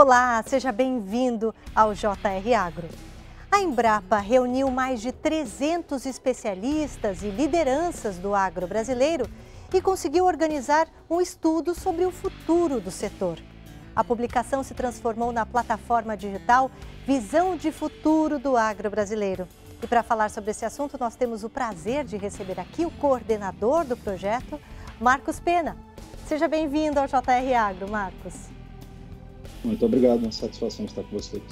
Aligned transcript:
Olá, 0.00 0.40
seja 0.46 0.70
bem-vindo 0.70 1.52
ao 1.74 1.92
JR 1.92 2.54
Agro. 2.56 2.88
A 3.50 3.58
Embrapa 3.58 4.18
reuniu 4.18 4.70
mais 4.70 5.00
de 5.00 5.10
300 5.10 6.06
especialistas 6.06 7.24
e 7.24 7.30
lideranças 7.30 8.16
do 8.16 8.32
agro 8.32 8.68
brasileiro 8.68 9.28
e 9.74 9.82
conseguiu 9.82 10.24
organizar 10.24 10.86
um 11.10 11.20
estudo 11.20 11.74
sobre 11.74 12.04
o 12.04 12.12
futuro 12.12 12.80
do 12.80 12.92
setor. 12.92 13.40
A 13.96 14.04
publicação 14.04 14.62
se 14.62 14.72
transformou 14.72 15.32
na 15.32 15.44
plataforma 15.44 16.16
digital 16.16 16.70
Visão 17.04 17.56
de 17.56 17.72
Futuro 17.72 18.38
do 18.38 18.56
Agro 18.56 18.88
Brasileiro. 18.90 19.48
E 19.82 19.86
para 19.88 20.04
falar 20.04 20.30
sobre 20.30 20.52
esse 20.52 20.64
assunto, 20.64 20.96
nós 20.96 21.16
temos 21.16 21.42
o 21.42 21.50
prazer 21.50 22.04
de 22.04 22.16
receber 22.16 22.60
aqui 22.60 22.86
o 22.86 22.90
coordenador 22.92 23.84
do 23.84 23.96
projeto, 23.96 24.60
Marcos 25.00 25.40
Pena. 25.40 25.76
Seja 26.24 26.46
bem-vindo 26.46 27.00
ao 27.00 27.08
JR 27.08 27.52
Agro, 27.58 27.90
Marcos. 27.90 28.57
Muito 29.64 29.84
obrigado, 29.84 30.22
uma 30.22 30.32
satisfação 30.32 30.84
estar 30.84 31.02
com 31.02 31.18
vocês. 31.18 31.42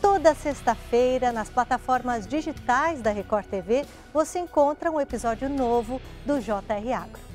Toda 0.00 0.34
sexta-feira, 0.34 1.32
nas 1.32 1.48
plataformas 1.48 2.26
digitais 2.26 3.00
da 3.00 3.10
Record 3.10 3.46
TV, 3.46 3.84
você 4.12 4.38
encontra 4.38 4.90
um 4.90 5.00
episódio 5.00 5.48
novo 5.48 6.00
do 6.26 6.38
JR 6.40 6.92
Agro. 6.94 7.34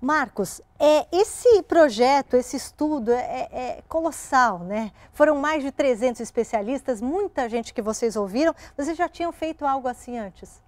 Marcos, 0.00 0.62
é, 0.78 1.06
esse 1.12 1.62
projeto, 1.64 2.34
esse 2.34 2.56
estudo 2.56 3.10
é, 3.10 3.48
é, 3.52 3.82
colossal, 3.86 4.60
né? 4.60 4.92
Foram 5.12 5.36
mais 5.36 5.62
de 5.62 5.70
300 5.70 6.20
especialistas, 6.20 7.02
muita 7.02 7.48
gente 7.50 7.74
que 7.74 7.82
vocês 7.82 8.16
ouviram. 8.16 8.54
Vocês 8.78 8.96
já 8.96 9.08
tinham 9.08 9.30
feito 9.30 9.66
algo 9.66 9.86
assim 9.86 10.16
antes? 10.16 10.62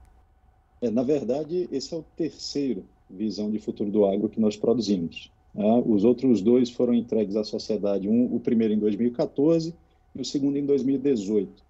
É, 0.83 0.91
na 0.91 1.03
verdade, 1.03 1.67
esse 1.73 1.95
é 1.95 1.97
o 1.97 2.05
terceiro 2.15 2.85
Visão 3.09 3.51
de 3.51 3.59
Futuro 3.59 3.91
do 3.91 4.05
Agro 4.05 4.29
que 4.29 4.41
nós 4.41 4.57
produzimos. 4.57 5.31
Né? 5.55 5.83
Os 5.87 6.05
outros 6.05 6.41
dois 6.41 6.71
foram 6.71 6.95
entregues 6.95 7.37
à 7.37 7.45
sociedade, 7.45 8.09
um, 8.09 8.35
o 8.35 8.41
primeiro 8.41 8.75
em 8.75 8.79
2014 8.79 9.75
e 10.15 10.21
o 10.21 10.25
segundo 10.25 10.57
em 10.57 10.67
2018. 10.67 11.63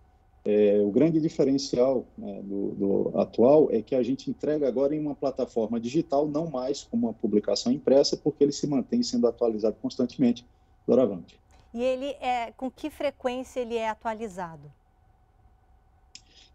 É, 0.44 0.80
o 0.80 0.90
grande 0.90 1.20
diferencial 1.20 2.04
né, 2.18 2.42
do, 2.42 2.70
do, 2.72 3.20
atual 3.20 3.68
é 3.70 3.80
que 3.80 3.94
a 3.94 4.02
gente 4.02 4.28
entrega 4.28 4.66
agora 4.66 4.94
em 4.94 4.98
uma 4.98 5.14
plataforma 5.14 5.78
digital, 5.78 6.26
não 6.26 6.50
mais 6.50 6.82
como 6.82 7.06
uma 7.06 7.14
publicação 7.14 7.70
impressa, 7.72 8.16
porque 8.16 8.42
ele 8.42 8.52
se 8.52 8.66
mantém 8.66 9.04
sendo 9.04 9.28
atualizado 9.28 9.76
constantemente 9.80 10.44
doravante. 10.84 11.38
E 11.72 11.80
ele 11.80 12.06
é, 12.20 12.52
com 12.56 12.68
que 12.68 12.90
frequência 12.90 13.60
ele 13.60 13.76
é 13.76 13.88
atualizado? 13.88 14.70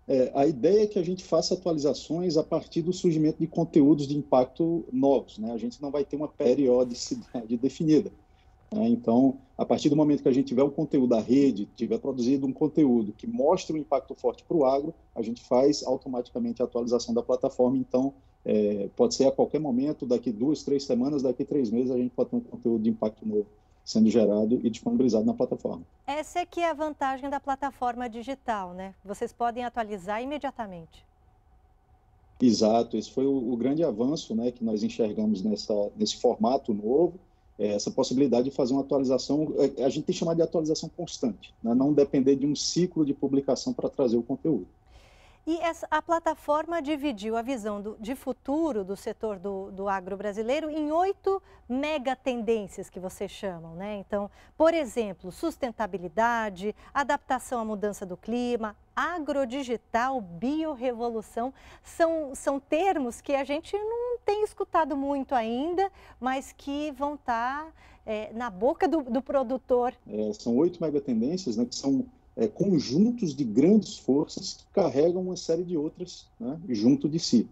É, 0.08 0.32
a 0.34 0.48
ideia 0.48 0.84
é 0.84 0.88
que 0.88 0.98
a 0.98 1.04
gente 1.04 1.26
faça 1.26 1.54
atualizações 1.54 2.38
a 2.38 2.44
partir 2.44 2.82
do 2.82 2.94
surgimento 2.94 3.40
de 3.40 3.48
conteúdos 3.48 4.08
de 4.08 4.18
impacto 4.18 4.86
novos. 4.92 5.38
Né? 5.38 5.52
A 5.52 5.58
gente 5.58 5.82
não 5.82 5.92
vai 5.92 6.06
ter 6.06 6.16
uma 6.16 6.30
periodicidade 6.30 7.56
definida. 7.58 8.10
Né? 8.72 8.88
Então, 8.88 9.38
a 9.58 9.66
partir 9.66 9.90
do 9.90 9.98
momento 9.98 10.24
que 10.24 10.30
a 10.30 10.34
gente 10.34 10.48
tiver 10.48 10.64
um 10.64 10.70
conteúdo 10.70 11.10
da 11.10 11.20
rede, 11.20 11.68
tiver 11.76 12.00
produzido 12.00 12.48
um 12.48 12.54
conteúdo 12.54 13.12
que 13.12 13.28
mostre 13.28 13.76
um 13.76 13.80
impacto 13.80 14.16
forte 14.16 14.46
para 14.46 14.56
o 14.56 14.66
agro, 14.66 14.94
a 15.14 15.22
gente 15.22 15.44
faz 15.44 15.84
automaticamente 15.84 16.62
a 16.62 16.66
atualização 16.66 17.14
da 17.14 17.22
plataforma. 17.22 17.78
Então, 17.78 18.14
é, 18.46 18.90
pode 18.96 19.14
ser 19.14 19.26
a 19.26 19.32
qualquer 19.32 19.60
momento, 19.60 20.06
daqui 20.06 20.32
duas, 20.32 20.64
três 20.64 20.86
semanas, 20.86 21.22
daqui 21.22 21.44
três 21.44 21.70
meses, 21.70 21.92
a 21.92 21.98
gente 21.98 22.12
pode 22.12 22.30
ter 22.30 22.38
um 22.38 22.42
conteúdo 22.42 22.82
de 22.82 22.90
impacto 22.90 23.28
novo 23.28 23.48
sendo 23.88 24.10
gerado 24.10 24.60
e 24.62 24.70
disponibilizado 24.70 25.26
na 25.26 25.34
plataforma. 25.34 25.82
Essa 26.06 26.40
é 26.40 26.46
que 26.46 26.60
é 26.60 26.70
a 26.70 26.74
vantagem 26.74 27.30
da 27.30 27.40
plataforma 27.40 28.10
digital, 28.10 28.74
né? 28.74 28.94
Vocês 29.04 29.32
podem 29.32 29.64
atualizar 29.64 30.22
imediatamente. 30.22 31.06
Exato, 32.42 32.98
esse 32.98 33.10
foi 33.10 33.26
o, 33.26 33.54
o 33.54 33.56
grande 33.56 33.86
avanço 33.86 34.36
né, 34.36 34.52
que 34.52 34.62
nós 34.62 34.84
enxergamos 34.84 35.42
nessa, 35.42 35.74
nesse 35.96 36.18
formato 36.18 36.74
novo, 36.74 37.14
é, 37.58 37.70
essa 37.70 37.90
possibilidade 37.90 38.50
de 38.50 38.56
fazer 38.56 38.74
uma 38.74 38.82
atualização, 38.82 39.54
é, 39.58 39.86
a 39.86 39.90
gente 39.90 40.04
tem 40.04 40.14
chamado 40.14 40.36
de 40.36 40.44
atualização 40.44 40.90
constante, 40.90 41.54
né, 41.64 41.74
não 41.74 41.94
depender 41.94 42.36
de 42.36 42.46
um 42.46 42.56
ciclo 42.56 43.06
de 43.06 43.14
publicação 43.14 43.72
para 43.72 43.90
trazer 43.90 44.18
o 44.18 44.22
conteúdo. 44.22 44.68
E 45.48 45.58
essa, 45.62 45.88
a 45.90 46.02
plataforma 46.02 46.82
dividiu 46.82 47.38
a 47.38 47.42
visão 47.42 47.82
do, 47.82 47.96
de 48.02 48.16
futuro 48.16 48.84
do 48.84 48.98
setor 48.98 49.40
do, 49.40 49.72
do 49.72 49.88
agro 49.88 50.18
brasileiro 50.18 50.70
em 50.70 50.92
oito 50.92 51.42
mega 51.70 52.18
tendências 52.18 52.90
que 52.90 53.00
vocês 53.00 53.32
chamam, 53.32 53.74
né? 53.74 53.96
Então, 53.96 54.30
por 54.58 54.74
exemplo, 54.74 55.32
sustentabilidade, 55.32 56.76
adaptação 56.94 57.62
à 57.62 57.66
mudança 57.66 58.06
do 58.06 58.18
clima, 58.18 58.76
agrodigital, 58.94 60.20
biorrevolução, 60.20 61.54
são, 61.82 62.36
são 62.36 62.60
termos 62.60 63.22
que 63.22 63.34
a 63.34 63.46
gente 63.46 63.74
não 63.78 64.18
tem 64.26 64.44
escutado 64.44 64.98
muito 64.98 65.34
ainda, 65.34 65.90
mas 66.20 66.52
que 66.52 66.92
vão 66.92 67.16
estar 67.16 67.64
tá, 67.64 67.72
é, 68.06 68.34
na 68.34 68.50
boca 68.50 68.86
do, 68.86 69.02
do 69.02 69.22
produtor. 69.22 69.94
É, 70.10 70.34
são 70.34 70.58
oito 70.58 70.84
megatendências, 70.84 71.56
né, 71.56 71.64
que 71.64 71.76
são 71.76 72.06
é, 72.37 72.48
conjuntos 72.48 73.36
de 73.36 73.43
grandes 73.43 73.98
forças 73.98 74.53
que 74.53 74.65
carregam 74.71 75.23
uma 75.23 75.36
série 75.36 75.64
de 75.64 75.75
outras 75.75 76.27
né, 76.39 76.58
junto 76.70 77.09
de 77.09 77.20
si. 77.20 77.49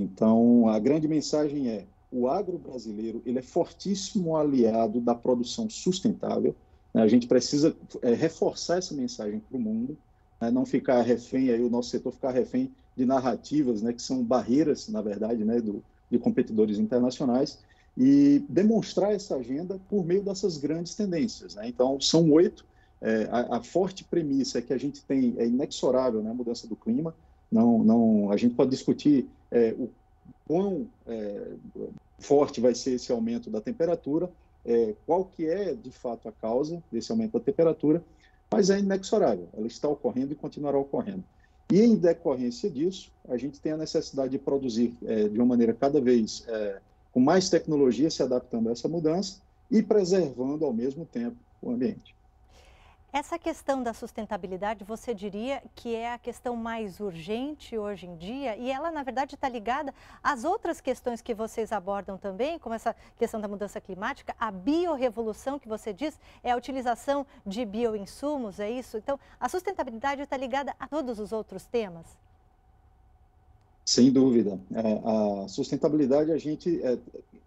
Então, 0.00 0.68
a 0.68 0.78
grande 0.78 1.06
mensagem 1.06 1.68
é: 1.68 1.86
o 2.10 2.28
agro 2.28 2.58
brasileiro 2.58 3.22
ele 3.24 3.38
é 3.38 3.42
fortíssimo 3.42 4.36
aliado 4.36 5.00
da 5.00 5.14
produção 5.14 5.70
sustentável. 5.70 6.54
Né, 6.92 7.02
a 7.02 7.08
gente 7.08 7.28
precisa 7.28 7.76
é, 8.02 8.12
reforçar 8.12 8.78
essa 8.78 8.92
mensagem 8.92 9.38
para 9.38 9.56
o 9.56 9.60
mundo, 9.60 9.96
né, 10.40 10.50
não 10.50 10.66
ficar 10.66 11.00
refém, 11.02 11.50
aí 11.50 11.62
o 11.62 11.70
nosso 11.70 11.90
setor 11.90 12.12
ficar 12.12 12.32
refém 12.32 12.72
de 12.96 13.06
narrativas 13.06 13.82
né, 13.82 13.92
que 13.92 14.02
são 14.02 14.22
barreiras, 14.22 14.88
na 14.88 15.00
verdade, 15.00 15.44
né, 15.44 15.60
do, 15.60 15.82
de 16.10 16.18
competidores 16.18 16.78
internacionais, 16.78 17.60
e 17.96 18.44
demonstrar 18.48 19.12
essa 19.12 19.36
agenda 19.36 19.80
por 19.88 20.04
meio 20.04 20.22
dessas 20.22 20.58
grandes 20.58 20.96
tendências. 20.96 21.54
Né? 21.54 21.68
Então, 21.68 22.00
são 22.00 22.28
oito 22.32 22.64
é, 23.04 23.28
a, 23.30 23.58
a, 23.58 23.62
forte 23.62 24.02
premissa 24.02 24.58
é 24.58 24.62
que 24.62 24.72
a 24.72 24.78
gente 24.78 25.04
tem 25.04 25.34
é 25.36 25.46
inexorável 25.46 26.22
né, 26.22 26.30
a 26.30 26.34
mudança 26.34 26.66
do 26.66 26.74
clima. 26.74 27.14
Não, 27.52 27.84
não, 27.84 28.32
a 28.32 28.36
gente 28.38 28.54
pode 28.54 28.70
discutir 28.70 29.28
é, 29.50 29.74
o 29.78 29.90
quão 30.48 30.86
é, 31.06 31.52
forte 32.18 32.62
vai 32.62 32.74
ser 32.74 32.94
esse 32.94 33.12
aumento 33.12 33.50
da 33.50 33.60
temperatura, 33.60 34.30
é, 34.64 34.94
qual 35.04 35.26
que 35.26 35.46
é 35.46 35.74
de 35.74 35.90
fato 35.90 36.30
a 36.30 36.32
causa 36.32 36.82
desse 36.90 37.12
aumento 37.12 37.32
da 37.32 37.40
temperatura, 37.40 38.02
mas 38.50 38.70
é 38.70 38.78
inexorável. 38.78 39.48
Ela 39.52 39.66
está 39.66 39.86
ocorrendo 39.86 40.32
e 40.32 40.36
continuará 40.36 40.78
ocorrendo. 40.78 41.22
E 41.70 41.82
em 41.82 41.96
decorrência 41.96 42.70
disso, 42.70 43.12
a 43.28 43.36
gente 43.36 43.60
tem 43.60 43.72
a 43.72 43.76
necessidade 43.76 44.30
de 44.30 44.38
produzir 44.38 44.96
é, 45.04 45.28
de 45.28 45.38
uma 45.38 45.46
maneira 45.46 45.74
cada 45.74 46.00
vez 46.00 46.46
com 47.12 47.20
mais 47.20 47.50
tecnologia, 47.50 48.10
se 48.10 48.22
adaptando 48.22 48.70
a 48.70 48.72
essa 48.72 48.88
mudança 48.88 49.40
e 49.70 49.82
preservando 49.82 50.64
ao 50.64 50.72
mesmo 50.72 51.04
tempo 51.04 51.36
o 51.62 51.70
ambiente. 51.70 52.14
Essa 53.14 53.38
questão 53.38 53.80
da 53.80 53.94
sustentabilidade, 53.94 54.82
você 54.82 55.14
diria 55.14 55.62
que 55.76 55.94
é 55.94 56.12
a 56.12 56.18
questão 56.18 56.56
mais 56.56 56.98
urgente 56.98 57.78
hoje 57.78 58.06
em 58.08 58.16
dia 58.16 58.56
e 58.56 58.68
ela, 58.68 58.90
na 58.90 59.04
verdade, 59.04 59.36
está 59.36 59.48
ligada 59.48 59.94
às 60.20 60.42
outras 60.42 60.80
questões 60.80 61.20
que 61.20 61.32
vocês 61.32 61.70
abordam 61.70 62.18
também, 62.18 62.58
como 62.58 62.74
essa 62.74 62.92
questão 63.16 63.40
da 63.40 63.46
mudança 63.46 63.80
climática, 63.80 64.34
a 64.36 64.50
biorrevolução 64.50 65.60
que 65.60 65.68
você 65.68 65.92
diz, 65.92 66.18
é 66.42 66.50
a 66.50 66.56
utilização 66.56 67.24
de 67.46 67.64
bioinsumos, 67.64 68.58
é 68.58 68.68
isso? 68.68 68.96
Então, 68.96 69.16
a 69.38 69.48
sustentabilidade 69.48 70.22
está 70.22 70.36
ligada 70.36 70.74
a 70.76 70.88
todos 70.88 71.20
os 71.20 71.30
outros 71.30 71.64
temas? 71.66 72.18
Sem 73.84 74.10
dúvida. 74.10 74.58
É, 74.72 75.44
a 75.44 75.46
sustentabilidade 75.46 76.32
a 76.32 76.38
gente 76.38 76.84
é, 76.84 76.98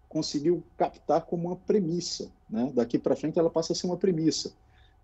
conseguiu 0.08 0.62
captar 0.78 1.26
como 1.26 1.48
uma 1.48 1.56
premissa. 1.56 2.30
Né? 2.48 2.72
Daqui 2.74 2.98
para 2.98 3.14
frente 3.14 3.38
ela 3.38 3.50
passa 3.50 3.74
a 3.74 3.76
ser 3.76 3.86
uma 3.86 3.98
premissa 3.98 4.50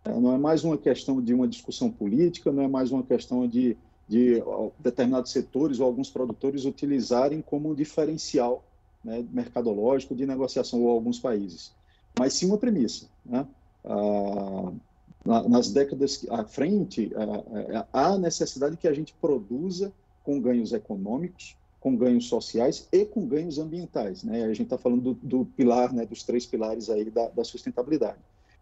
não 0.04 0.34
é 0.34 0.38
mais 0.38 0.64
uma 0.64 0.76
questão 0.76 1.20
de 1.20 1.32
uma 1.32 1.48
discussão 1.48 1.90
política, 1.90 2.52
não 2.52 2.62
é 2.62 2.68
mais 2.68 2.92
uma 2.92 3.02
questão 3.02 3.46
de, 3.48 3.76
de 4.08 4.42
determinados 4.78 5.32
setores 5.32 5.80
ou 5.80 5.86
alguns 5.86 6.10
produtores 6.10 6.64
utilizarem 6.64 7.40
como 7.40 7.70
um 7.70 7.74
diferencial 7.74 8.64
né, 9.02 9.24
mercadológico 9.30 10.14
de 10.14 10.26
negociação 10.26 10.82
ou 10.82 10.90
alguns 10.90 11.18
países, 11.18 11.72
mas 12.18 12.34
sim 12.34 12.46
uma 12.46 12.58
premissa. 12.58 13.06
Né? 13.24 13.46
Ah, 13.84 14.72
nas 15.24 15.70
décadas 15.70 16.26
à 16.28 16.44
frente, 16.44 17.10
há 17.92 18.18
necessidade 18.18 18.76
que 18.76 18.86
a 18.86 18.92
gente 18.92 19.14
produza 19.14 19.90
com 20.22 20.38
ganhos 20.38 20.72
econômicos, 20.72 21.56
com 21.80 21.96
ganhos 21.96 22.28
sociais 22.28 22.86
e 22.92 23.06
com 23.06 23.26
ganhos 23.26 23.58
ambientais. 23.58 24.22
Né? 24.22 24.44
A 24.44 24.48
gente 24.48 24.64
está 24.64 24.76
falando 24.76 25.14
do, 25.14 25.14
do, 25.14 25.44
pilar, 25.46 25.92
né, 25.94 26.04
dos 26.04 26.22
três 26.22 26.44
pilares 26.44 26.90
aí 26.90 27.10
da, 27.10 27.28
da 27.28 27.44
sustentabilidade. 27.44 28.18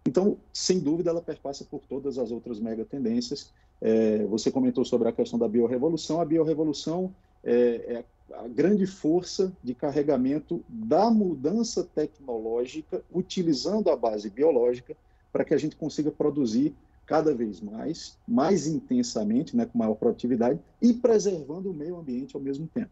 Então, 0.06 0.36
sem 0.52 0.80
dúvida, 0.80 1.10
ela 1.10 1.22
perpassa 1.22 1.64
por 1.64 1.80
todas 1.88 2.18
as 2.18 2.30
outras 2.30 2.58
mega 2.58 2.84
tendências. 2.84 3.52
É, 3.80 4.24
você 4.26 4.50
comentou 4.50 4.84
sobre 4.84 5.08
a 5.08 5.12
questão 5.12 5.38
da 5.38 5.48
biorrevolução. 5.48 6.20
A 6.20 6.24
biorrevolução 6.24 7.14
é, 7.44 7.54
é 7.54 8.04
a 8.34 8.48
grande 8.48 8.86
força 8.86 9.52
de 9.62 9.74
carregamento 9.74 10.64
da 10.68 11.10
mudança 11.10 11.84
tecnológica, 11.94 13.02
utilizando 13.12 13.90
a 13.90 13.96
base 13.96 14.30
biológica, 14.30 14.96
para 15.32 15.44
que 15.44 15.54
a 15.54 15.58
gente 15.58 15.76
consiga 15.76 16.10
produzir 16.10 16.74
cada 17.06 17.34
vez 17.34 17.60
mais, 17.60 18.16
mais 18.26 18.66
intensamente, 18.66 19.56
né, 19.56 19.66
com 19.66 19.78
maior 19.78 19.94
produtividade, 19.94 20.58
e 20.80 20.92
preservando 20.92 21.70
o 21.70 21.74
meio 21.74 21.96
ambiente 21.96 22.36
ao 22.36 22.42
mesmo 22.42 22.66
tempo. 22.66 22.90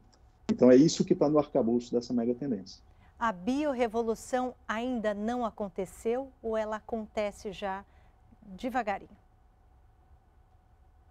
Então, 0.51 0.71
é 0.71 0.77
isso 0.77 1.05
que 1.05 1.13
está 1.13 1.29
no 1.29 1.39
arcabouço 1.39 1.93
dessa 1.93 2.13
mega 2.13 2.35
tendência. 2.35 2.83
A 3.21 3.33
biorrevolução 3.33 4.55
ainda 4.67 5.13
não 5.13 5.45
aconteceu 5.45 6.33
ou 6.43 6.57
ela 6.57 6.77
acontece 6.77 7.53
já 7.53 7.85
devagarinho. 8.57 9.11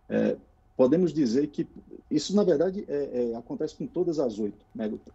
É, 0.09 0.35
podemos 0.75 1.13
dizer 1.13 1.49
que 1.49 1.67
isso, 2.09 2.35
na 2.35 2.43
verdade, 2.43 2.83
é, 2.87 3.31
é, 3.31 3.35
acontece 3.35 3.75
com 3.75 3.85
todas 3.85 4.17
as 4.17 4.39
oito 4.39 4.57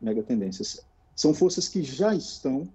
mega, 0.00 0.22
tendências. 0.22 0.86
São 1.16 1.34
forças 1.34 1.66
que 1.66 1.82
já 1.82 2.14
estão 2.14 2.68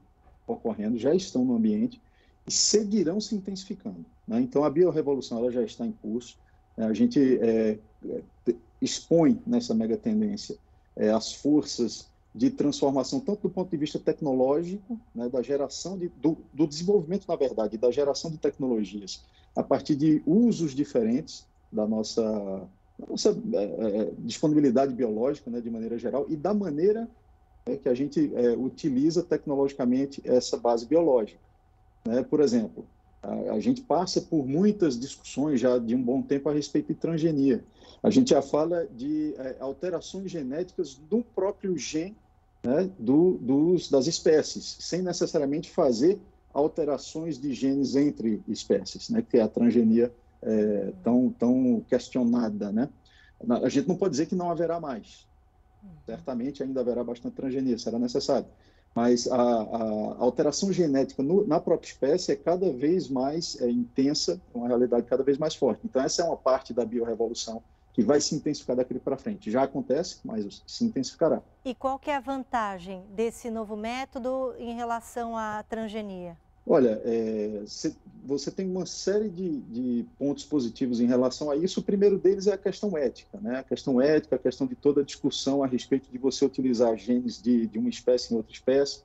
ocorrendo, 0.46 0.98
já 0.98 1.16
estão 1.16 1.46
no 1.46 1.56
ambiente 1.56 2.02
e 2.46 2.52
seguirão 2.52 3.22
se 3.22 3.36
intensificando. 3.36 4.06
Né? 4.28 4.42
Então, 4.42 4.66
a 4.66 4.70
biorrevolução 4.70 5.38
ela 5.38 5.50
já 5.50 5.64
está 5.64 5.86
em 5.86 5.94
curso. 5.94 6.38
Né? 6.76 6.86
A 6.86 6.94
gente 6.94 7.40
é, 7.40 7.80
é, 8.06 8.56
expõe 8.82 9.42
nessa 9.48 9.74
mega 9.74 9.96
tendência 9.96 10.58
é, 10.98 11.10
as 11.10 11.32
forças 11.32 12.09
de 12.34 12.50
transformação, 12.50 13.20
tanto 13.20 13.44
do 13.44 13.50
ponto 13.50 13.70
de 13.70 13.78
vista 13.78 13.98
tecnológico, 13.98 15.00
né, 15.16 15.28
da 15.30 15.42
geração 15.42 15.98
de, 15.98 16.10
do, 16.10 16.38
do, 16.54 16.68
desenvolvimento, 16.68 17.28
na 17.28 17.36
verdade, 17.36 17.78
da 17.78 17.90
geração 17.90 18.30
de 18.30 18.38
tecnologias 18.38 19.24
a 19.56 19.64
partir 19.64 19.96
de 19.96 20.22
usos 20.26 20.74
diferentes 20.74 21.46
da 21.72 21.88
nossa, 21.88 22.22
da 22.98 23.08
nossa 23.10 23.30
é, 23.54 23.64
é, 23.64 24.12
disponibilidade 24.20 24.94
biológica, 24.94 25.50
né, 25.50 25.60
de 25.60 25.70
maneira 25.70 25.98
geral, 25.98 26.26
e 26.30 26.36
da 26.36 26.54
maneira 26.54 27.10
é, 27.66 27.76
que 27.76 27.90
a 27.90 27.96
gente 27.96 28.32
é, 28.36 28.52
utiliza 28.52 29.24
tecnologicamente 29.24 30.22
essa 30.24 30.56
base 30.56 30.86
biológica. 30.86 31.40
Né? 32.06 32.24
Por 32.24 32.42
exemplo, 32.42 32.86
a, 33.22 33.54
a, 33.54 33.60
gente 33.60 33.82
passa 33.82 34.22
por 34.22 34.48
muitas 34.48 35.00
discussões 35.00 35.60
já 35.60 35.78
de 35.78 35.96
um 35.96 36.02
bom 36.02 36.22
tempo 36.22 36.50
a 36.50 36.54
respeito 36.54 36.88
de 36.88 36.96
transgenia. 36.96 37.64
A 38.02 38.10
gente 38.10 38.30
já 38.30 38.42
fala 38.42 38.88
de 38.88 39.34
é, 39.38 39.58
alterações 39.60 40.32
genéticas 40.32 40.96
do 40.96 41.22
próprio 41.22 41.78
gene 41.78 42.16
né, 42.64 42.90
do, 42.98 43.38
dos, 43.38 43.90
das 43.90 44.08
espécies, 44.08 44.78
sem 44.80 45.02
necessariamente 45.02 45.70
fazer 45.70 46.20
alterações 46.54 47.40
de 47.40 47.54
genes 47.54 47.96
entre 47.96 48.42
espécies, 48.48 49.10
né, 49.10 49.22
que 49.22 49.38
é 49.38 49.42
a 49.42 49.48
transgenia 49.48 50.12
é, 50.42 50.94
tão, 51.04 51.30
tão 51.38 51.84
questionada. 51.88 52.72
Né? 52.72 52.90
A 53.64 53.70
gente 53.70 53.88
não 53.88 53.96
pode 53.96 54.12
dizer 54.12 54.26
que 54.26 54.36
não 54.36 54.50
haverá 54.50 54.80
mais. 54.80 55.28
Certamente 56.06 56.62
ainda 56.64 56.82
haverá 56.82 57.04
bastante 57.04 57.36
transgenia, 57.36 57.78
será 57.78 57.98
necessário. 57.98 58.48
Mas 58.94 59.28
a, 59.28 59.42
a 59.42 60.16
alteração 60.20 60.74
genética 60.74 61.22
no, 61.24 61.46
na 61.48 61.60
própria 61.60 61.88
espécie 61.88 62.32
é 62.32 62.36
cada 62.36 62.72
vez 62.72 63.08
mais 63.08 63.60
é, 63.62 63.70
intensa, 63.70 64.42
uma 64.54 64.68
realidade 64.68 65.06
cada 65.06 65.24
vez 65.24 65.38
mais 65.38 65.56
forte. 65.56 65.82
Então, 65.86 66.02
essa 66.02 66.22
é 66.22 66.26
uma 66.26 66.38
parte 66.38 66.74
da 66.74 66.86
biorrevolução 66.86 67.62
que 67.94 68.04
vai 68.04 68.22
se 68.22 68.36
intensificar 68.36 68.76
daqui 68.76 68.98
para 68.98 69.18
frente. 69.18 69.52
Já 69.52 69.64
acontece, 69.64 70.20
mas 70.24 70.64
se 70.66 70.86
intensificará. 70.86 71.42
E 71.66 71.76
qual 71.76 72.00
que 72.00 72.10
é 72.10 72.16
a 72.16 72.20
vantagem 72.20 73.04
desse 73.10 73.50
novo 73.50 73.76
método 73.76 74.54
em 74.58 74.74
relação 74.74 75.36
à 75.36 75.64
transgenia? 75.64 76.38
Olha, 76.72 77.02
é, 77.04 77.64
você 78.24 78.52
tem 78.52 78.70
uma 78.70 78.86
série 78.86 79.28
de, 79.28 79.60
de, 79.62 80.06
pontos 80.20 80.46
positivos 80.46 81.00
em 81.00 81.08
relação 81.08 81.50
a 81.50 81.56
isso. 81.56 81.80
O 81.80 81.84
primeiro 81.84 82.20
deles 82.20 82.46
é 82.46 82.54
a 82.54 82.58
questão 82.60 82.96
ética, 82.96 83.40
né? 83.42 83.58
A 83.58 83.64
questão 83.64 84.00
ética, 84.00 84.36
a 84.36 84.40
questão 84.40 84.68
de 84.68 84.76
toda 84.76 85.02
a 85.02 85.04
discussão 85.04 85.64
a 85.64 85.68
respeito 85.68 86.12
de 86.12 86.20
você 86.20 86.46
utilizar 86.46 86.96
genes 86.96 87.42
de, 87.42 87.66
de 87.66 87.80
uma 87.80 87.90
espécie 87.90 88.32
em 88.32 88.38
outra 88.38 88.54
espécie. 88.54 89.02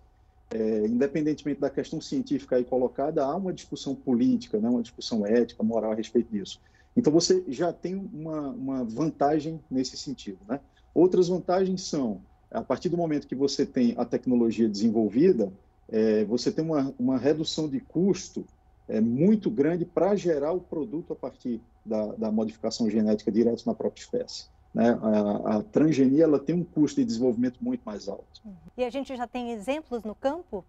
É, 0.51 0.87
independentemente 0.87 1.59
da 1.59 1.71
questão 1.71 2.03
científica 2.03 2.57
aí 2.57 2.65
colocada, 2.65 3.25
há 3.25 3.35
uma 3.35 3.51
discussão 3.51 3.95
política, 3.95 4.59
né? 4.59 4.69
uma 4.69 4.83
discussão 4.83 5.25
ética, 5.25 5.63
moral 5.63 5.93
a 5.93 5.95
respeito 5.95 6.31
disso. 6.31 6.61
Então 6.95 7.11
você 7.11 7.43
já 7.49 7.73
tem 7.73 7.95
uma, 8.13 8.51
uma 8.51 8.85
vantagem 8.85 9.59
nesse 9.71 9.97
sentido, 9.97 10.39
né? 10.47 10.61
Outras 10.95 11.29
vantagens 11.29 11.81
são, 11.81 12.21
a 12.51 12.61
partir 12.61 12.91
do 12.91 12.99
momento 12.99 13.27
que 13.27 13.35
você 13.35 13.65
tem 13.65 13.95
a 13.97 14.05
tecnologia 14.05 14.69
desenvolvida, 14.69 15.51
é, 15.95 16.25
você 16.25 16.51
tem 16.51 16.65
uma, 16.65 16.93
uma 16.99 17.17
redução 17.17 17.69
de 17.69 17.79
custo 17.79 18.45
é, 18.89 19.01
muito 19.01 19.49
grande 19.49 19.85
para 19.85 20.17
gerar 20.17 20.51
o 20.51 20.61
produto 20.61 21.13
a 21.13 21.17
partir 21.17 21.61
da, 21.87 22.07
da 22.15 22.33
modificação 22.33 22.91
genética 22.91 23.31
direto 23.31 23.65
na 23.65 23.75
própria 23.75 24.03
espécie. 24.03 24.47
Né? 24.75 24.99
A, 25.01 25.59
a, 25.59 25.63
transgenia 25.63 26.25
ela 26.25 26.41
tem 26.41 26.53
um 26.53 26.65
custo 26.65 27.01
de 27.01 27.07
desenvolvimento 27.07 27.61
muito 27.61 27.83
mais 27.85 28.09
alto. 28.09 28.43
Uhum. 28.45 28.53
E 28.77 28.83
a 28.83 28.91
gente 28.91 29.15
já 29.15 29.25
tem 29.25 29.53
exemplos 29.53 30.03
no 30.03 30.17
campo? 30.17 30.65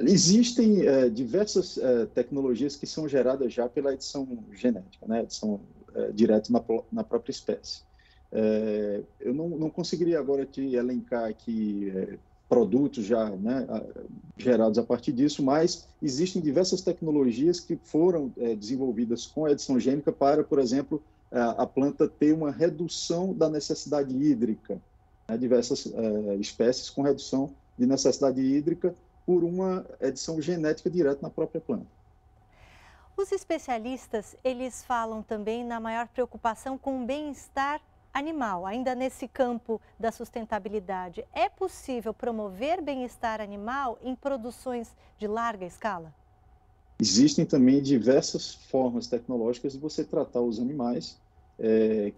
Existem 0.00 0.86
é, 0.86 1.08
diversas 1.08 1.76
é, 1.76 2.06
tecnologias 2.06 2.76
que 2.76 2.86
são 2.86 3.08
geradas 3.08 3.52
já 3.52 3.68
pela 3.68 3.92
edição 3.92 4.44
genética, 4.52 5.06
né? 5.08 5.22
edição 5.22 5.60
é, 5.92 6.12
direto 6.12 6.52
na, 6.52 6.62
na 6.92 7.02
própria 7.02 7.32
espécie. 7.32 7.82
É, 8.30 9.02
eu 9.18 9.34
não, 9.34 9.48
não 9.48 9.68
conseguiria 9.68 10.20
agora 10.20 10.46
te 10.46 10.76
elencar 10.76 11.24
aqui 11.24 11.92
é, 11.92 12.18
produtos 12.50 13.04
já 13.04 13.30
né, 13.30 13.64
gerados 14.36 14.76
a 14.76 14.82
partir 14.82 15.12
disso, 15.12 15.40
mas 15.40 15.86
existem 16.02 16.42
diversas 16.42 16.82
tecnologias 16.82 17.60
que 17.60 17.76
foram 17.76 18.32
é, 18.36 18.56
desenvolvidas 18.56 19.24
com 19.24 19.44
a 19.44 19.52
edição 19.52 19.78
gênica 19.78 20.10
para, 20.10 20.42
por 20.42 20.58
exemplo, 20.58 21.00
a, 21.30 21.62
a 21.62 21.66
planta 21.66 22.08
ter 22.08 22.32
uma 22.34 22.50
redução 22.50 23.32
da 23.32 23.48
necessidade 23.48 24.12
hídrica, 24.12 24.82
né, 25.28 25.38
diversas 25.38 25.86
é, 25.86 26.34
espécies 26.36 26.90
com 26.90 27.02
redução 27.02 27.54
de 27.78 27.86
necessidade 27.86 28.40
hídrica 28.40 28.92
por 29.24 29.44
uma 29.44 29.86
edição 30.00 30.42
genética 30.42 30.90
direta 30.90 31.20
na 31.22 31.30
própria 31.30 31.60
planta. 31.60 31.86
Os 33.16 33.30
especialistas, 33.30 34.34
eles 34.42 34.82
falam 34.82 35.22
também 35.22 35.64
na 35.64 35.78
maior 35.78 36.08
preocupação 36.08 36.76
com 36.76 37.02
o 37.02 37.06
bem-estar 37.06 37.80
animal, 38.12 38.66
ainda 38.66 38.94
nesse 38.94 39.26
campo 39.28 39.80
da 39.98 40.10
sustentabilidade, 40.12 41.24
é 41.32 41.48
possível 41.48 42.12
promover 42.12 42.82
bem-estar 42.82 43.40
animal 43.40 43.98
em 44.02 44.14
produções 44.14 44.94
de 45.18 45.26
larga 45.26 45.64
escala? 45.64 46.12
Existem 47.00 47.46
também 47.46 47.82
diversas 47.82 48.54
formas 48.54 49.06
tecnológicas 49.06 49.72
de 49.72 49.78
você 49.78 50.04
tratar 50.04 50.40
os 50.40 50.60
animais 50.60 51.18
é, 51.58 52.12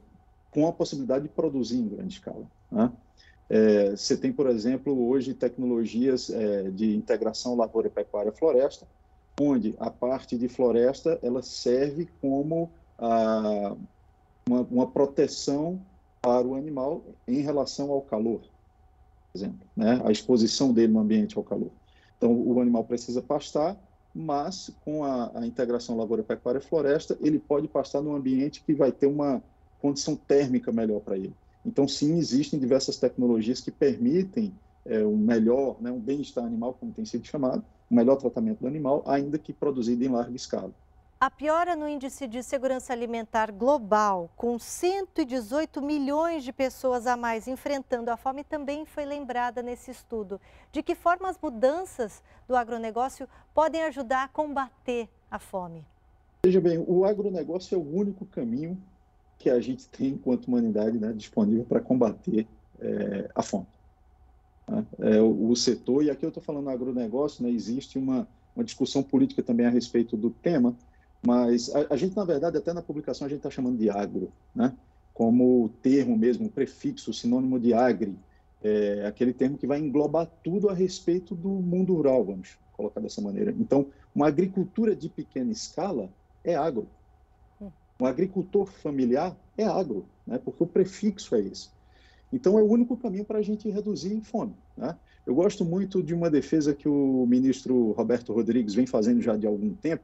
com 0.50 0.66
a 0.66 0.72
possibilidade 0.72 1.24
de 1.24 1.30
produzir 1.30 1.76
em 1.76 1.88
grande 1.88 2.14
escala. 2.14 2.46
Né? 2.70 2.92
É, 3.48 3.90
você 3.90 4.16
tem, 4.16 4.32
por 4.32 4.48
exemplo, 4.48 5.08
hoje 5.08 5.34
tecnologias 5.34 6.30
é, 6.30 6.70
de 6.70 6.96
integração 6.96 7.54
lavoura, 7.54 7.88
pecuária, 7.90 8.32
floresta, 8.32 8.86
onde 9.40 9.74
a 9.78 9.90
parte 9.90 10.36
de 10.36 10.48
floresta 10.48 11.18
ela 11.22 11.42
serve 11.42 12.08
como 12.20 12.70
a, 12.98 13.76
uma, 14.48 14.60
uma 14.62 14.90
proteção 14.90 15.80
para 16.20 16.46
o 16.46 16.54
animal 16.54 17.04
em 17.26 17.40
relação 17.40 17.90
ao 17.90 18.02
calor, 18.02 18.40
por 18.40 19.38
exemplo, 19.38 19.66
né? 19.76 20.00
a 20.04 20.12
exposição 20.12 20.72
dele 20.72 20.92
no 20.92 21.00
ambiente 21.00 21.36
ao 21.36 21.44
calor. 21.44 21.72
Então, 22.16 22.32
o 22.32 22.60
animal 22.60 22.84
precisa 22.84 23.20
pastar, 23.20 23.76
mas 24.14 24.70
com 24.84 25.02
a, 25.04 25.40
a 25.40 25.46
integração 25.46 25.96
lavoura-pecuária-floresta, 25.96 27.18
ele 27.20 27.38
pode 27.38 27.66
pastar 27.66 28.00
num 28.00 28.14
ambiente 28.14 28.62
que 28.62 28.74
vai 28.74 28.92
ter 28.92 29.06
uma 29.06 29.42
condição 29.80 30.14
térmica 30.14 30.70
melhor 30.70 31.00
para 31.00 31.16
ele. 31.16 31.34
Então, 31.64 31.88
sim, 31.88 32.18
existem 32.18 32.58
diversas 32.60 32.96
tecnologias 32.98 33.60
que 33.60 33.70
permitem 33.70 34.54
é, 34.84 35.04
um 35.04 35.16
melhor, 35.16 35.80
né, 35.80 35.90
um 35.90 36.00
bem-estar 36.00 36.44
animal, 36.44 36.74
como 36.74 36.92
tem 36.92 37.04
sido 37.04 37.26
chamado, 37.26 37.64
um 37.90 37.96
melhor 37.96 38.16
tratamento 38.16 38.60
do 38.60 38.66
animal, 38.66 39.02
ainda 39.06 39.38
que 39.38 39.52
produzido 39.52 40.04
em 40.04 40.08
larga 40.08 40.36
escala. 40.36 40.72
A 41.22 41.30
piora 41.30 41.76
no 41.76 41.88
índice 41.88 42.26
de 42.26 42.42
segurança 42.42 42.92
alimentar 42.92 43.52
global, 43.52 44.28
com 44.36 44.58
118 44.58 45.80
milhões 45.80 46.42
de 46.42 46.52
pessoas 46.52 47.06
a 47.06 47.16
mais 47.16 47.46
enfrentando 47.46 48.10
a 48.10 48.16
fome, 48.16 48.42
também 48.42 48.84
foi 48.84 49.04
lembrada 49.04 49.62
nesse 49.62 49.92
estudo. 49.92 50.40
De 50.72 50.82
que 50.82 50.96
forma 50.96 51.30
as 51.30 51.38
mudanças 51.40 52.20
do 52.48 52.56
agronegócio 52.56 53.28
podem 53.54 53.84
ajudar 53.84 54.24
a 54.24 54.28
combater 54.28 55.08
a 55.30 55.38
fome? 55.38 55.84
Veja 56.44 56.60
bem, 56.60 56.84
o 56.88 57.04
agronegócio 57.04 57.76
é 57.76 57.78
o 57.78 57.96
único 57.96 58.26
caminho 58.26 58.76
que 59.38 59.48
a 59.48 59.60
gente 59.60 59.86
tem, 59.86 60.08
enquanto 60.08 60.48
humanidade, 60.48 60.98
né, 60.98 61.12
disponível 61.12 61.64
para 61.64 61.78
combater 61.78 62.48
é, 62.80 63.30
a 63.32 63.42
fome. 63.44 63.68
Né? 64.66 64.84
É, 64.98 65.20
o, 65.22 65.54
setor, 65.54 66.02
e 66.02 66.10
aqui 66.10 66.24
eu 66.24 66.30
estou 66.30 66.42
falando 66.42 66.68
agronegócio, 66.68 67.44
né, 67.44 67.50
existe 67.52 67.96
uma, 67.96 68.26
uma 68.56 68.64
discussão 68.64 69.04
política 69.04 69.40
também 69.40 69.66
a 69.66 69.70
respeito 69.70 70.16
do 70.16 70.28
tema, 70.28 70.74
mas 71.24 71.74
a, 71.74 71.94
a, 71.94 71.96
gente, 71.96 72.16
na 72.16 72.24
verdade, 72.24 72.56
até 72.56 72.72
na 72.72 72.82
publicação, 72.82 73.26
a 73.26 73.30
gente 73.30 73.38
está 73.38 73.50
chamando 73.50 73.78
de 73.78 73.88
agro, 73.88 74.32
né? 74.54 74.74
como 75.14 75.70
termo 75.82 76.16
mesmo, 76.16 76.50
prefixo, 76.50 77.12
sinônimo 77.12 77.60
de 77.60 77.72
agri, 77.74 78.16
é 78.62 79.04
aquele 79.06 79.32
termo 79.32 79.58
que 79.58 79.66
vai 79.66 79.78
englobar 79.78 80.30
tudo 80.42 80.68
a 80.68 80.74
respeito 80.74 81.34
do 81.34 81.48
mundo 81.48 81.94
rural, 81.94 82.24
vamos 82.24 82.56
colocar 82.72 83.00
dessa 83.00 83.20
maneira. 83.20 83.54
Então, 83.58 83.86
uma 84.14 84.28
agricultura 84.28 84.94
de 84.94 85.08
pequena 85.08 85.50
escala 85.50 86.08
é 86.44 86.54
agro. 86.54 86.88
Um 88.00 88.06
agricultor 88.06 88.66
familiar 88.66 89.36
é 89.56 89.64
agro, 89.64 90.06
né? 90.26 90.38
porque 90.38 90.62
o 90.62 90.66
prefixo 90.66 91.34
é 91.34 91.40
esse. 91.40 91.70
Então, 92.32 92.58
é 92.58 92.62
o 92.62 92.66
único 92.66 92.96
caminho 92.96 93.24
para 93.24 93.38
a 93.38 93.42
gente 93.42 93.68
reduzir 93.68 94.20
fome. 94.22 94.54
Né? 94.76 94.96
Eu 95.26 95.34
gosto 95.34 95.64
muito 95.64 96.02
de 96.02 96.14
uma 96.14 96.30
defesa 96.30 96.74
que 96.74 96.88
o 96.88 97.26
ministro 97.26 97.92
Roberto 97.92 98.32
Rodrigues 98.32 98.74
vem 98.74 98.86
fazendo 98.86 99.20
já 99.20 99.36
de 99.36 99.46
algum 99.46 99.74
tempo, 99.74 100.02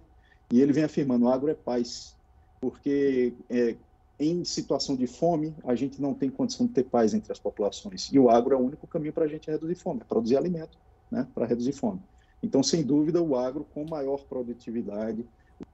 e 0.52 0.60
ele 0.60 0.72
vem 0.72 0.84
afirmando: 0.84 1.26
o 1.26 1.28
agro 1.28 1.50
é 1.50 1.54
paz, 1.54 2.16
porque 2.60 3.34
é, 3.50 3.76
em 4.18 4.44
situação 4.44 4.96
de 4.96 5.06
fome, 5.06 5.54
a 5.64 5.74
gente 5.74 6.00
não 6.02 6.12
tem 6.12 6.28
condição 6.28 6.66
de 6.66 6.72
ter 6.72 6.84
paz 6.84 7.14
entre 7.14 7.30
as 7.30 7.38
populações. 7.38 8.10
E 8.12 8.18
o 8.18 8.28
agro 8.28 8.54
é 8.54 8.56
o 8.56 8.60
único 8.60 8.86
caminho 8.86 9.12
para 9.12 9.24
a 9.24 9.28
gente 9.28 9.50
reduzir 9.50 9.76
fome, 9.76 10.00
produzir 10.08 10.36
alimento, 10.36 10.76
né, 11.10 11.26
para 11.34 11.46
reduzir 11.46 11.72
fome. 11.72 12.00
Então, 12.42 12.62
sem 12.62 12.82
dúvida, 12.82 13.22
o 13.22 13.36
agro 13.36 13.66
com 13.74 13.84
maior 13.88 14.24
produtividade, 14.24 15.24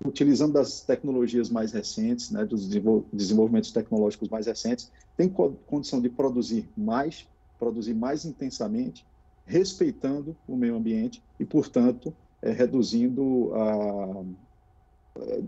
utilizando 0.05 0.55
das 0.55 0.81
tecnologias 0.81 1.51
mais 1.51 1.73
recentes, 1.73 2.31
né, 2.31 2.45
dos 2.45 2.69
desenvolvimentos 3.13 3.71
tecnológicos 3.71 4.29
mais 4.29 4.47
recentes, 4.47 4.91
tem 5.17 5.29
condição 5.29 6.01
de 6.01 6.09
produzir 6.09 6.69
mais, 6.77 7.27
produzir 7.59 7.95
mais 7.95 8.25
intensamente, 8.25 9.07
respeitando 9.47 10.35
o 10.49 10.57
meio 10.57 10.75
ambiente 10.75 11.23
e, 11.39 11.45
portanto, 11.45 12.15
é, 12.41 12.51
reduzindo 12.51 13.53
a, 13.55 14.25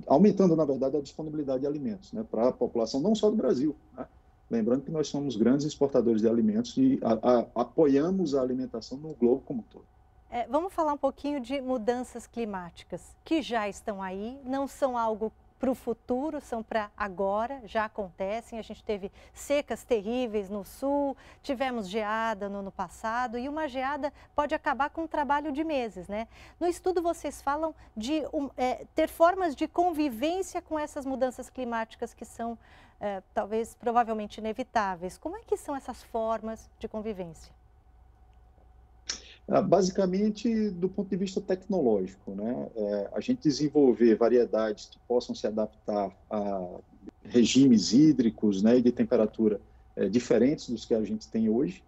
aumentando, 0.07 0.55
na 0.55 0.65
verdade, 0.65 0.97
a 0.97 1.01
disponibilidade 1.01 1.61
de 1.61 1.67
alimentos 1.67 2.13
né, 2.13 2.25
para 2.31 2.49
a 2.49 2.53
população, 2.53 3.01
não 3.01 3.15
só 3.15 3.31
do 3.31 3.37
Brasil. 3.37 3.75
Né? 3.97 4.07
Lembrando 4.51 4.83
que 4.83 4.91
nós 4.91 5.09
somos 5.09 5.37
grandes 5.37 5.67
exportadores 5.67 6.21
de 6.21 6.29
alimentos 6.29 6.77
e 6.77 7.01
a, 7.03 7.13
a, 7.13 7.63
apoiamos 7.63 8.35
a 8.35 8.41
alimentação 8.41 8.97
no 8.99 9.15
globo 9.15 9.43
como 9.45 9.61
um 9.61 9.65
todo. 9.65 9.85
É, 10.31 10.47
vamos 10.47 10.73
falar 10.73 10.93
um 10.93 10.99
pouquinho 10.99 11.41
de 11.41 11.61
mudanças 11.61 12.27
climáticas 12.27 13.17
que 13.25 13.43
já 13.43 13.69
estão 13.69 14.03
aí, 14.03 14.39
não 14.45 14.67
são 14.67 14.97
algo 14.97 15.33
para 15.59 15.71
o 15.71 15.75
futuro, 15.75 16.41
são 16.41 16.63
para 16.63 16.91
agora, 16.97 17.61
já 17.65 17.85
acontecem. 17.85 18.59
A 18.59 18.63
gente 18.63 18.85
teve 18.85 19.11
secas 19.33 19.85
terríveis 19.85 20.51
no 20.51 20.65
sul, 20.65 21.17
tivemos 21.43 21.89
geada 21.89 22.49
no 22.49 22.59
ano 22.59 22.71
passado 22.71 23.39
e 23.39 23.49
uma 23.49 23.69
geada 23.69 24.13
pode 24.35 24.55
acabar 24.55 24.91
com 24.91 25.03
um 25.03 25.07
trabalho 25.07 25.51
de 25.53 25.65
meses, 25.65 26.09
né? 26.09 26.29
No 26.61 26.67
estudo 26.67 27.03
vocês 27.03 27.41
falam 27.41 27.75
de 27.97 28.23
um, 28.33 28.51
é, 28.57 28.87
ter 28.95 29.09
formas 29.09 29.57
de 29.57 29.67
convivência 29.67 30.61
com 30.61 30.79
essas 30.79 31.07
mudanças 31.07 31.49
climáticas 31.49 32.13
que 32.13 32.25
são 32.25 32.59
é, 33.01 33.23
talvez 33.35 33.75
provavelmente 33.75 34.39
inevitáveis. 34.39 35.19
Como 35.19 35.37
é 35.37 35.41
que 35.41 35.57
são 35.57 35.75
essas 35.75 36.03
formas 36.03 36.71
de 36.79 36.89
convivência? 36.89 37.56
Ah, 39.49 39.63
basicamente, 39.63 40.71
do 40.71 40.89
ponto 40.89 41.09
de 41.09 41.17
vista 41.17 41.41
tecnológico, 41.41 42.33
né? 42.33 42.69
É, 42.75 43.11
a 43.15 43.21
gente 43.21 43.43
desenvolver 43.43 44.17
variedades 44.17 44.87
que 44.87 44.99
possam 45.07 45.37
se 45.37 45.47
adaptar 45.47 46.11
a 46.29 46.69
regimes 47.23 47.93
hídricos 47.93 48.63
né, 48.63 48.79
e 48.79 48.83
de 48.83 48.91
temperatura 48.91 49.61
é, 49.95 50.09
diferentes 50.09 50.69
dos 50.69 50.85
que 50.85 50.95
a 50.95 51.05
gente 51.05 51.29
tem 51.29 51.49
hoje. 51.49 51.83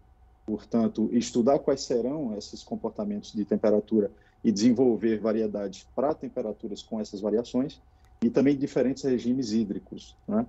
Portanto, 0.47 1.11
estudar 1.13 1.59
quais 1.59 1.83
serão 1.83 2.37
esses 2.37 2.63
comportamentos 2.63 3.33
de 3.33 3.45
temperatura 3.45 4.11
e 4.43 4.53
desenvolver 4.53 5.19
variedades 5.19 5.87
para 5.95 6.15
temperaturas 6.15 6.83
com 6.83 7.01
essas 7.01 7.21
variações 7.21 7.81
e 8.23 8.31
também 8.31 8.57
diferentes 8.57 9.03
regimes 9.03 9.53
hídricos. 9.53 10.17
Né? 10.27 10.47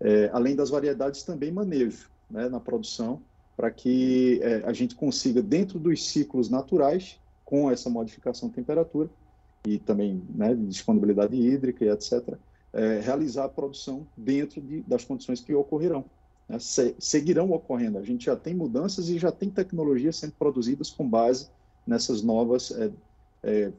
É, 0.00 0.30
além 0.32 0.54
das 0.54 0.70
variedades, 0.70 1.22
também 1.22 1.50
manejo 1.50 2.10
né, 2.28 2.48
na 2.48 2.60
produção 2.60 3.22
para 3.58 3.72
que 3.72 4.38
é, 4.40 4.62
a 4.64 4.72
gente 4.72 4.94
consiga, 4.94 5.42
dentro 5.42 5.80
dos 5.80 6.06
ciclos 6.06 6.48
naturais, 6.48 7.18
com 7.44 7.68
essa 7.68 7.90
modificação 7.90 8.48
de 8.48 8.54
temperatura 8.54 9.10
e 9.66 9.80
também 9.80 10.22
né, 10.32 10.54
de 10.54 10.64
disponibilidade 10.64 11.34
hídrica 11.34 11.84
e 11.84 11.88
etc., 11.88 12.38
é, 12.72 13.00
realizar 13.00 13.46
a 13.46 13.48
produção 13.48 14.06
dentro 14.16 14.60
de, 14.60 14.82
das 14.82 15.04
condições 15.04 15.40
que 15.40 15.52
ocorrerão. 15.52 16.04
Né, 16.48 16.60
se, 16.60 16.94
seguirão 17.00 17.50
ocorrendo. 17.50 17.98
A 17.98 18.02
gente 18.04 18.26
já 18.26 18.36
tem 18.36 18.54
mudanças 18.54 19.08
e 19.08 19.18
já 19.18 19.32
tem 19.32 19.50
tecnologias 19.50 20.14
sendo 20.14 20.34
produzidas 20.34 20.88
com 20.92 21.08
base 21.08 21.50
nessas 21.84 22.22
novas, 22.22 22.70
é, 22.70 22.92
é, 23.42 23.72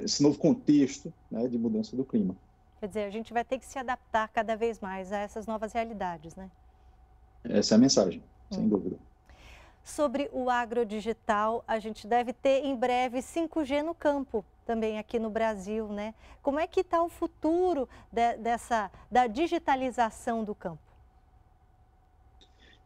esse 0.00 0.22
novo 0.22 0.38
contexto 0.38 1.10
né, 1.30 1.48
de 1.48 1.56
mudança 1.56 1.96
do 1.96 2.04
clima. 2.04 2.36
Quer 2.78 2.88
dizer, 2.88 3.04
a 3.04 3.10
gente 3.10 3.32
vai 3.32 3.42
ter 3.42 3.58
que 3.58 3.64
se 3.64 3.78
adaptar 3.78 4.28
cada 4.28 4.54
vez 4.54 4.80
mais 4.80 5.10
a 5.10 5.20
essas 5.20 5.46
novas 5.46 5.72
realidades, 5.72 6.36
né? 6.36 6.50
Essa 7.42 7.74
é 7.74 7.76
a 7.76 7.78
mensagem, 7.78 8.22
hum. 8.50 8.54
sem 8.54 8.68
dúvida 8.68 8.98
sobre 9.84 10.30
o 10.32 10.48
agrodigital. 10.48 11.62
A 11.68 11.78
gente 11.78 12.06
deve 12.06 12.32
ter 12.32 12.64
em 12.64 12.74
breve 12.74 13.18
5G 13.18 13.82
no 13.82 13.94
campo 13.94 14.44
também 14.64 14.98
aqui 14.98 15.18
no 15.18 15.28
Brasil, 15.28 15.88
né? 15.88 16.14
Como 16.42 16.58
é 16.58 16.66
que 16.66 16.80
está 16.80 17.02
o 17.02 17.08
futuro 17.08 17.86
de, 18.10 18.38
dessa 18.38 18.90
da 19.10 19.26
digitalização 19.26 20.42
do 20.42 20.54
campo? 20.54 20.82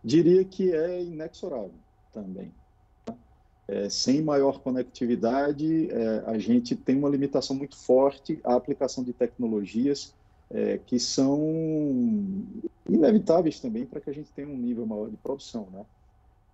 Diria 0.02 0.44
que 0.44 0.74
é 0.74 1.02
inexorável 1.02 1.74
também. 2.12 2.52
É, 3.68 3.88
sem 3.90 4.22
maior 4.22 4.60
conectividade, 4.60 5.90
é, 5.90 6.24
a 6.26 6.38
gente 6.38 6.74
tem 6.74 6.96
uma 6.96 7.08
limitação 7.08 7.54
muito 7.54 7.76
forte 7.76 8.40
à 8.42 8.54
aplicação 8.54 9.04
de 9.04 9.12
tecnologias 9.12 10.14
é, 10.50 10.78
que 10.78 10.98
são 10.98 11.38
inevitáveis 12.88 13.60
também 13.60 13.84
para 13.84 14.00
que 14.00 14.08
a 14.08 14.12
gente 14.12 14.32
tenha 14.32 14.48
um 14.48 14.56
nível 14.56 14.86
maior 14.86 15.10
de 15.10 15.16
produção, 15.18 15.68
né? 15.70 15.84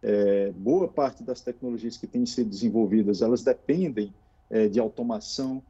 É, 0.05 0.53
boa 0.55 0.87
parte 0.87 1.25
das 1.25 1.41
tecnologias 1.41 1.97
que 1.97 2.07
têm 2.07 2.27
sido 2.27 2.51
desenvolvidas, 2.51 3.23
elas 3.23 3.43
dependem 3.43 4.13
é, 4.51 4.69
de 4.69 4.79
automação, 4.79 5.63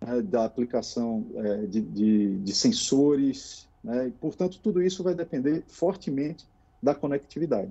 né, 0.00 0.22
da 0.22 0.46
aplicação 0.46 1.26
é, 1.36 1.56
de, 1.66 1.82
de, 1.82 2.38
de, 2.38 2.52
sensores, 2.54 3.68
né, 3.82 4.08
e, 4.08 4.10
portanto, 4.10 4.58
tudo 4.62 4.82
isso 4.82 5.02
vai 5.02 5.14
depender 5.14 5.62
fortemente 5.68 6.46
da 6.82 6.94
conectividade, 6.94 7.70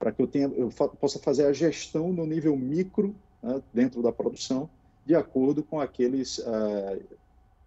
para 0.00 0.10
que 0.10 0.20
eu, 0.20 0.26
tenha, 0.26 0.48
eu 0.48 0.68
fa 0.68 0.88
possa 0.88 1.20
fazer 1.20 1.46
a 1.46 1.52
gestão 1.52 2.12
no 2.12 2.26
nível 2.26 2.56
micro, 2.56 3.14
né, 3.40 3.62
dentro 3.72 4.02
da 4.02 4.10
produção, 4.10 4.68
de 5.06 5.14
acordo 5.14 5.62
com 5.62 5.80
aqueles 5.80 6.40
é, 6.40 7.00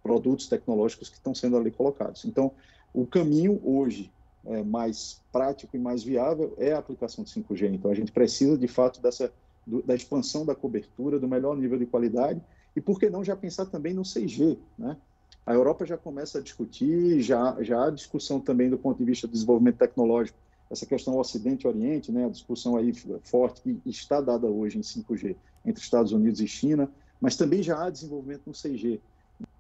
produtos 0.04 0.48
tecnológicos 0.50 1.08
que 1.08 1.16
estão 1.16 1.34
sendo 1.34 1.56
ali 1.56 1.72
colocados. 1.72 2.26
Então, 2.26 2.52
o 2.94 3.06
caminho 3.06 3.62
hoje 3.64 4.12
é, 4.46 4.64
mais 4.64 5.22
prático 5.32 5.76
e 5.76 5.80
mais 5.80 6.04
viável 6.04 6.54
é 6.58 6.74
a 6.74 6.78
aplicação 6.78 7.24
de 7.24 7.32
5G. 7.32 7.74
Então, 7.74 7.92
a 7.92 7.96
gente 7.96 8.12
precisa, 8.12 8.58
de 8.58 8.68
fato, 8.68 9.02
dessa, 9.02 9.32
do, 9.66 9.82
da 9.82 9.96
expansão 9.96 10.46
da 10.46 10.56
cobertura, 10.56 11.20
do 11.20 11.28
melhor 11.28 11.58
nível 11.58 11.78
de 11.78 11.86
qualidade, 11.86 12.42
e 12.76 12.82
por 12.82 13.00
que 13.00 13.10
não 13.10 13.24
já 13.24 13.36
pensar 13.36 13.66
também 13.66 13.94
no 13.94 14.04
6G, 14.04 14.58
né? 14.78 14.98
A 15.46 15.54
Europa 15.54 15.86
já 15.86 15.96
começa 15.96 16.40
a 16.40 16.42
discutir, 16.42 17.22
já, 17.22 17.56
já 17.62 17.86
há 17.86 17.90
discussão 17.92 18.40
também 18.40 18.68
do 18.68 18.80
ponto 18.80 18.98
de 18.98 19.06
vista 19.06 19.28
do 19.28 19.34
desenvolvimento 19.34 19.78
tecnológico, 19.78 20.38
essa 20.72 20.86
questão 20.88 21.18
Ocidente-Oriente, 21.20 22.12
né, 22.12 22.26
a 22.26 22.30
discussão 22.30 22.76
aí 22.76 22.92
forte 23.24 23.62
que 23.62 23.90
está 23.90 24.20
dada 24.20 24.48
hoje 24.48 24.80
em 24.80 24.82
5G 24.82 25.36
entre 25.64 25.84
Estados 25.84 26.12
Unidos 26.12 26.42
e 26.42 26.48
China, 26.48 26.90
mas 27.22 27.36
também 27.36 27.62
já 27.62 27.84
há 27.84 27.90
desenvolvimento 27.92 28.44
no 28.48 28.54
6G. 28.54 29.00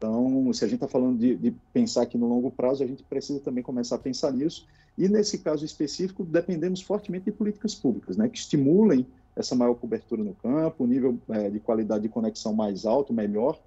Então, 0.05 0.53
se 0.53 0.63
a 0.63 0.67
gente 0.67 0.75
está 0.75 0.87
falando 0.87 1.17
de, 1.17 1.35
de, 1.35 1.51
pensar 1.73 2.03
aqui 2.03 2.15
no 2.15 2.27
longo 2.27 2.51
prazo, 2.51 2.83
a 2.83 2.87
gente 2.87 3.01
precisa 3.01 3.39
também 3.39 3.63
começar 3.63 3.95
a 3.95 3.99
pensar 3.99 4.31
nisso. 4.31 4.67
E 4.95 5.09
nesse 5.09 5.39
caso 5.39 5.65
específico, 5.65 6.23
dependemos 6.23 6.79
fortemente 6.79 7.25
de 7.25 7.31
políticas 7.31 7.73
públicas, 7.73 8.15
né, 8.15 8.29
que 8.29 8.37
estimulem 8.37 9.05
essa 9.35 9.55
maior 9.55 9.73
cobertura 9.73 10.23
no 10.23 10.35
campo, 10.35 10.83
um 10.83 10.87
nível 10.87 11.17
é, 11.29 11.49
de 11.49 11.59
qualidade 11.59 12.03
de 12.03 12.09
conexão 12.09 12.53
mais 12.53 12.85
alto, 12.85 13.11
melhor, 13.11 13.59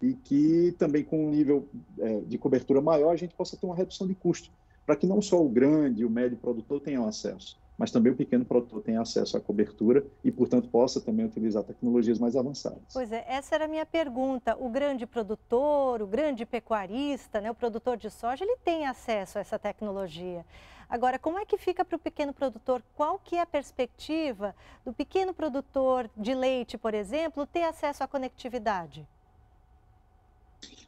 e 0.00 0.12
que 0.12 0.74
também 0.78 1.02
com 1.02 1.26
um 1.26 1.30
nível 1.30 1.66
é, 1.98 2.20
de 2.20 2.36
cobertura 2.36 2.82
maior 2.82 3.12
a 3.12 3.16
gente 3.16 3.34
possa 3.34 3.56
ter 3.56 3.64
uma 3.64 3.74
redução 3.74 4.06
de 4.06 4.14
custo, 4.14 4.50
para 4.84 4.94
que 4.94 5.06
não 5.06 5.22
só 5.22 5.42
o 5.42 5.48
grande 5.48 6.02
e 6.02 6.04
o 6.04 6.10
médio 6.10 6.36
produtor 6.36 6.80
tenham 6.80 7.08
acesso, 7.08 7.58
mas 7.78 7.90
também 7.90 8.12
o 8.12 8.16
pequeno 8.16 8.44
produtor 8.44 8.82
tenha 8.82 9.00
acesso 9.00 9.36
à 9.36 9.40
cobertura 9.40 10.04
e, 10.24 10.30
portanto, 10.30 10.68
possa 10.68 11.00
também 11.00 11.26
utilizar 11.26 11.62
tecnologias 11.62 12.18
mais 12.18 12.36
avançadas. 12.36 12.82
Pois 12.92 13.12
é, 13.12 13.24
essa 13.28 13.54
era 13.54 13.66
a 13.66 13.68
minha 13.68 13.84
pergunta. 13.84 14.56
O 14.58 14.68
grande 14.68 15.06
produtor, 15.06 16.00
o 16.00 16.06
grande 16.06 16.46
pecuarista, 16.46 17.40
né, 17.40 17.50
o 17.50 17.54
produtor 17.54 17.96
de 17.96 18.10
soja, 18.10 18.44
ele 18.44 18.56
tem 18.64 18.86
acesso 18.86 19.38
a 19.38 19.40
essa 19.40 19.58
tecnologia. 19.58 20.44
Agora, 20.88 21.18
como 21.18 21.38
é 21.38 21.44
que 21.44 21.58
fica 21.58 21.84
para 21.84 21.96
o 21.96 21.98
pequeno 21.98 22.32
produtor? 22.32 22.82
Qual 22.94 23.18
que 23.18 23.36
é 23.36 23.40
a 23.40 23.46
perspectiva 23.46 24.54
do 24.84 24.92
pequeno 24.92 25.34
produtor 25.34 26.08
de 26.16 26.32
leite, 26.32 26.78
por 26.78 26.94
exemplo, 26.94 27.44
ter 27.46 27.64
acesso 27.64 28.04
à 28.04 28.08
conectividade? 28.08 29.06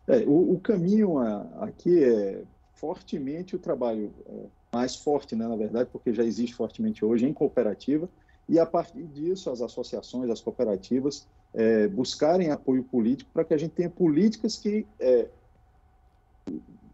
É, 0.07 0.21
o, 0.21 0.55
o, 0.55 0.61
caminho 0.61 1.19
aqui 1.61 2.03
é 2.03 2.43
fortemente 2.73 3.57
o 3.57 3.59
trabalho 3.59 4.11
é, 4.27 4.47
mais 4.73 4.97
forte, 4.97 5.35
né, 5.35 5.47
na 5.47 5.57
verdade, 5.57 5.89
porque 5.91 6.13
já 6.13 6.23
existe 6.23 6.55
fortemente 6.55 7.05
hoje 7.05 7.27
em 7.27 7.33
cooperativa, 7.33 8.09
e 8.49 8.59
a 8.59 8.67
partir 8.67 9.05
disso 9.05 9.51
as 9.51 9.61
associações, 9.61 10.31
as 10.31 10.41
cooperativas 10.41 11.27
é, 11.55 11.87
buscarem 11.89 12.51
apoio 12.51 12.83
político 12.83 13.31
para 13.33 13.45
que 13.45 13.55
a 13.55 13.59
gente 13.59 13.73
tenha 13.73 13.91
políticas 13.91 14.57
que 14.57 14.87
é, 14.99 15.29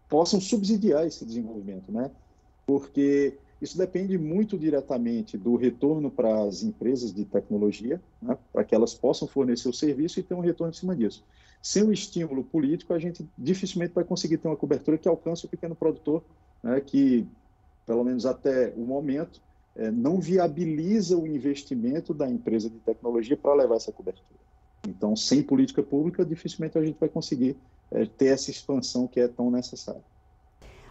possam 0.09 0.39
subsidiar 0.39 1.05
esse 1.05 1.25
desenvolvimento, 1.25 1.91
né? 1.91 2.11
Porque 2.65 3.37
isso 3.61 3.77
depende 3.77 4.17
muito 4.17 4.57
diretamente 4.57 5.37
do 5.37 5.55
retorno 5.55 6.11
para 6.11 6.43
as 6.43 6.61
empresas 6.63 7.13
de 7.13 7.23
tecnologia, 7.25 8.01
né? 8.21 8.37
para 8.51 8.63
que 8.63 8.75
elas 8.75 8.93
possam 8.93 9.27
fornecer 9.27 9.69
o 9.69 9.73
serviço 9.73 10.19
e 10.19 10.23
ter 10.23 10.33
um 10.33 10.41
retorno 10.41 10.71
em 10.71 10.75
cima 10.75 10.95
disso. 10.95 11.23
Sem 11.61 11.83
o 11.83 11.93
estímulo 11.93 12.43
político, 12.43 12.93
a 12.93 12.99
gente 12.99 13.27
dificilmente 13.37 13.93
vai 13.93 14.03
conseguir 14.03 14.37
ter 14.37 14.47
uma 14.47 14.57
cobertura 14.57 14.97
que 14.97 15.07
alcance 15.07 15.45
o 15.45 15.49
pequeno 15.49 15.75
produtor, 15.75 16.23
né? 16.61 16.81
que 16.81 17.25
pelo 17.85 18.03
menos 18.03 18.25
até 18.25 18.73
o 18.75 18.81
momento, 18.81 19.41
é, 19.75 19.91
não 19.91 20.19
viabiliza 20.19 21.17
o 21.17 21.27
investimento 21.27 22.13
da 22.13 22.29
empresa 22.29 22.69
de 22.69 22.79
tecnologia 22.79 23.35
para 23.35 23.53
levar 23.53 23.75
essa 23.75 23.91
cobertura. 23.91 24.39
Então, 24.87 25.15
sem 25.15 25.43
política 25.43 25.83
pública, 25.83 26.23
dificilmente 26.23 26.77
a 26.77 26.83
gente 26.83 26.97
vai 26.99 27.09
conseguir 27.09 27.57
é, 27.91 28.05
ter 28.05 28.27
essa 28.27 28.49
expansão 28.51 29.07
que 29.07 29.19
é 29.19 29.27
tão 29.27 29.51
necessária. 29.51 30.03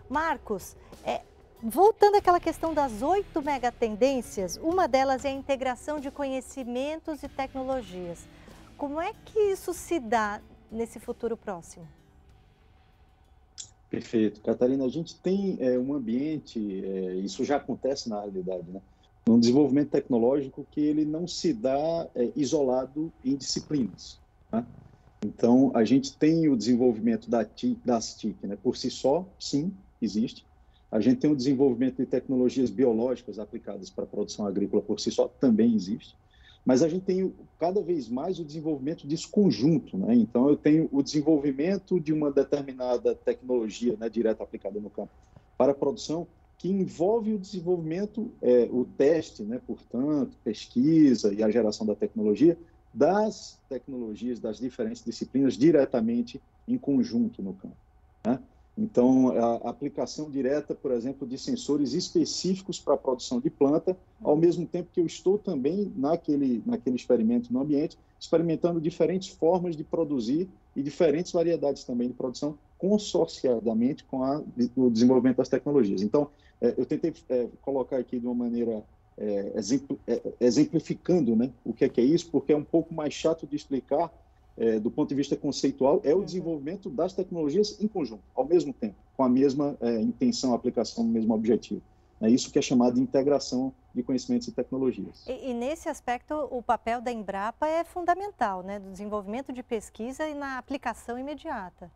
Marcos, 0.09 0.77
é, 1.05 1.23
voltando 1.63 2.17
àquela 2.17 2.39
questão 2.39 2.75
das 2.75 3.01
oito 3.03 3.41
megatendências, 3.43 4.59
uma 4.59 4.87
delas 4.87 5.25
é 5.25 5.29
a 5.29 5.33
integração 5.33 5.99
de 5.99 6.11
conhecimentos 6.11 7.23
e 7.23 7.29
tecnologias. 7.29 8.27
Como 8.77 9.01
é 9.01 9.13
que 9.25 9.39
isso 9.39 9.73
se 9.73 9.99
dá 9.99 10.41
nesse 10.71 10.99
futuro 10.99 11.37
próximo? 11.37 11.87
Perfeito. 13.95 14.41
Catarina, 14.41 14.85
a 14.85 14.89
gente 14.89 15.17
tem 15.17 15.57
é, 15.61 15.79
um 15.79 15.95
ambiente, 15.95 16.59
é, 16.85 17.15
isso 17.17 17.45
já 17.45 17.57
acontece 17.57 18.09
na 18.09 18.21
realidade, 18.21 18.71
né? 18.71 18.81
um 19.29 19.39
desenvolvimento 19.39 19.91
tecnológico 19.91 20.67
que 20.71 20.81
ele 20.81 21.05
não 21.05 21.27
se 21.27 21.53
dá 21.53 22.09
é, 22.15 22.31
isolado 22.37 23.13
em 23.25 23.37
disciplinas. 23.37 24.19
Né? 24.53 24.65
Então, 25.25 25.71
a 25.75 25.85
gente 25.85 26.17
tem 26.17 26.49
o 26.49 26.57
desenvolvimento 26.57 27.31
da 27.31 27.45
TIC, 27.45 27.81
das 27.85 28.15
TIC, 28.15 28.47
né? 28.47 28.59
por 28.63 28.77
si 28.77 28.91
só, 28.91 29.27
sim, 29.39 29.73
existe. 30.01 30.45
A 30.91 31.01
gente 31.01 31.21
tem 31.21 31.31
o 31.31 31.37
desenvolvimento 31.37 31.97
de 31.97 32.07
tecnologias 32.07 32.71
biológicas 32.71 33.39
aplicadas 33.39 33.91
para 33.91 34.05
a 34.05 34.07
produção 34.07 34.47
agrícola 34.47 34.83
por 34.83 35.01
si 35.01 35.11
só, 35.11 35.27
também 35.27 35.75
existe. 35.75 36.15
Mas 36.65 36.83
a 36.83 36.89
gente 36.89 37.05
tem 37.05 37.33
cada 37.59 37.83
vez 37.83 38.09
mais 38.09 38.39
o 38.39 38.45
desenvolvimento 38.45 39.07
desse 39.07 39.29
conjunto. 39.29 39.99
Né? 39.99 40.15
Então, 40.15 40.49
eu 40.49 40.57
tenho 40.57 40.89
o 40.91 41.03
desenvolvimento 41.03 42.01
de 42.01 42.13
uma 42.13 42.31
determinada 42.31 43.15
tecnologia 43.15 43.97
né, 43.99 44.09
direta 44.09 44.43
aplicada 44.43 44.81
no 44.81 44.89
campo 44.89 45.13
para 45.59 45.73
a 45.73 45.75
produção, 45.75 46.27
que 46.59 46.69
envolve 46.69 47.35
o 47.35 47.39
desenvolvimento, 47.39 48.31
é, 48.41 48.69
o 48.73 48.85
teste, 48.85 49.43
né, 49.43 49.61
portanto, 49.67 50.37
pesquisa 50.43 51.33
e 51.33 51.43
a 51.43 51.51
geração 51.51 51.87
da 51.87 51.95
tecnologia, 51.95 52.59
das 52.93 53.61
tecnologias 53.69 54.39
das 54.39 54.59
diferentes 54.59 55.05
disciplinas 55.05 55.55
diretamente 55.55 56.41
em 56.67 56.79
conjunto 56.79 57.43
no 57.43 57.53
campo. 57.55 57.77
Né? 58.27 58.39
Então, 58.77 59.29
a 59.39 59.71
aplicação 59.71 60.29
direta, 60.29 60.75
por 60.75 60.91
exemplo, 60.91 61.27
de 61.27 61.39
sensores 61.39 61.93
específicos 61.93 62.81
para 62.81 62.95
a 62.95 62.99
produção 62.99 63.39
de 63.39 63.49
planta, 63.49 63.97
ao 64.21 64.37
mesmo 64.37 64.67
tempo 64.67 64.89
que 64.93 65.01
eu 65.01 65.07
estou 65.07 65.39
também 65.39 65.93
naquele, 65.97 66.61
naquele 66.67 66.97
experimento 66.97 67.53
no 67.53 67.61
ambiente, 67.61 67.97
experimentando 68.19 68.81
diferentes 68.81 69.29
formas 69.29 69.77
de 69.77 69.85
produzir 69.85 70.49
e 70.75 70.83
diferentes 70.83 71.31
variedades 71.31 71.85
também 71.85 72.09
de 72.09 72.15
produção 72.15 72.59
consorciadamente 72.77 74.03
com 74.05 74.25
a, 74.25 74.43
o 74.77 74.91
desenvolvimento 74.91 75.37
das 75.37 75.49
tecnologias. 75.49 76.03
Então, 76.03 76.29
é, 76.61 76.75
eu 76.77 76.85
tentei 76.85 77.15
é, 77.29 77.47
colocar 77.63 77.99
aqui 77.99 78.19
de 78.19 78.27
uma 78.27 78.35
maneira 78.35 78.83
é, 79.17 79.53
exemplificando 80.41 81.37
né, 81.37 81.51
o 81.65 81.73
que 81.73 81.85
é, 81.85 81.89
que 81.89 82.01
é 82.01 82.05
isso, 82.05 82.29
porque 82.31 82.53
é 82.53 82.57
um 82.57 82.65
pouco 82.65 82.93
mais 82.93 83.15
chato 83.15 83.47
de 83.47 83.55
explicar 83.55 84.13
é, 84.57 84.79
do 84.79 84.91
ponto 84.91 85.09
de 85.09 85.15
vista 85.15 85.37
conceitual, 85.37 86.01
é 86.05 86.15
o 86.15 86.19
uhum. 86.19 86.25
desenvolvimento 86.25 86.89
das 86.89 87.13
tecnologias 87.13 87.81
em 87.81 87.89
conjunto, 87.89 88.23
ao 88.35 88.45
mesmo 88.45 88.73
tempo, 88.73 88.97
com 89.17 89.25
a 89.25 89.29
mesma 89.29 89.77
é, 89.81 90.01
intenção, 90.01 90.55
aplicação, 90.55 91.05
o 91.05 91.09
mesmo 91.09 91.35
objetivo. 91.35 91.83
É 92.21 92.31
isso 92.31 92.51
que 92.51 92.59
é 92.59 92.63
chamado 92.63 92.95
de 92.95 93.01
integração 93.01 93.73
de 93.95 94.03
conhecimentos 94.03 94.49
e 94.49 94.53
tecnologias. 94.53 95.27
E, 95.27 95.51
e, 95.51 95.55
nesse 95.55 95.89
aspecto, 95.89 96.35
o 96.51 96.63
papel 96.63 97.01
da 97.01 97.13
Embrapa 97.13 97.67
é 97.67 97.85
fundamental, 97.85 98.63
né, 98.63 98.79
do 98.79 98.91
desenvolvimento 98.91 99.53
de 99.53 99.63
pesquisa 99.63 100.27
e 100.29 100.35
na 100.35 100.59
aplicação 100.59 101.19
imediata. 101.19 101.91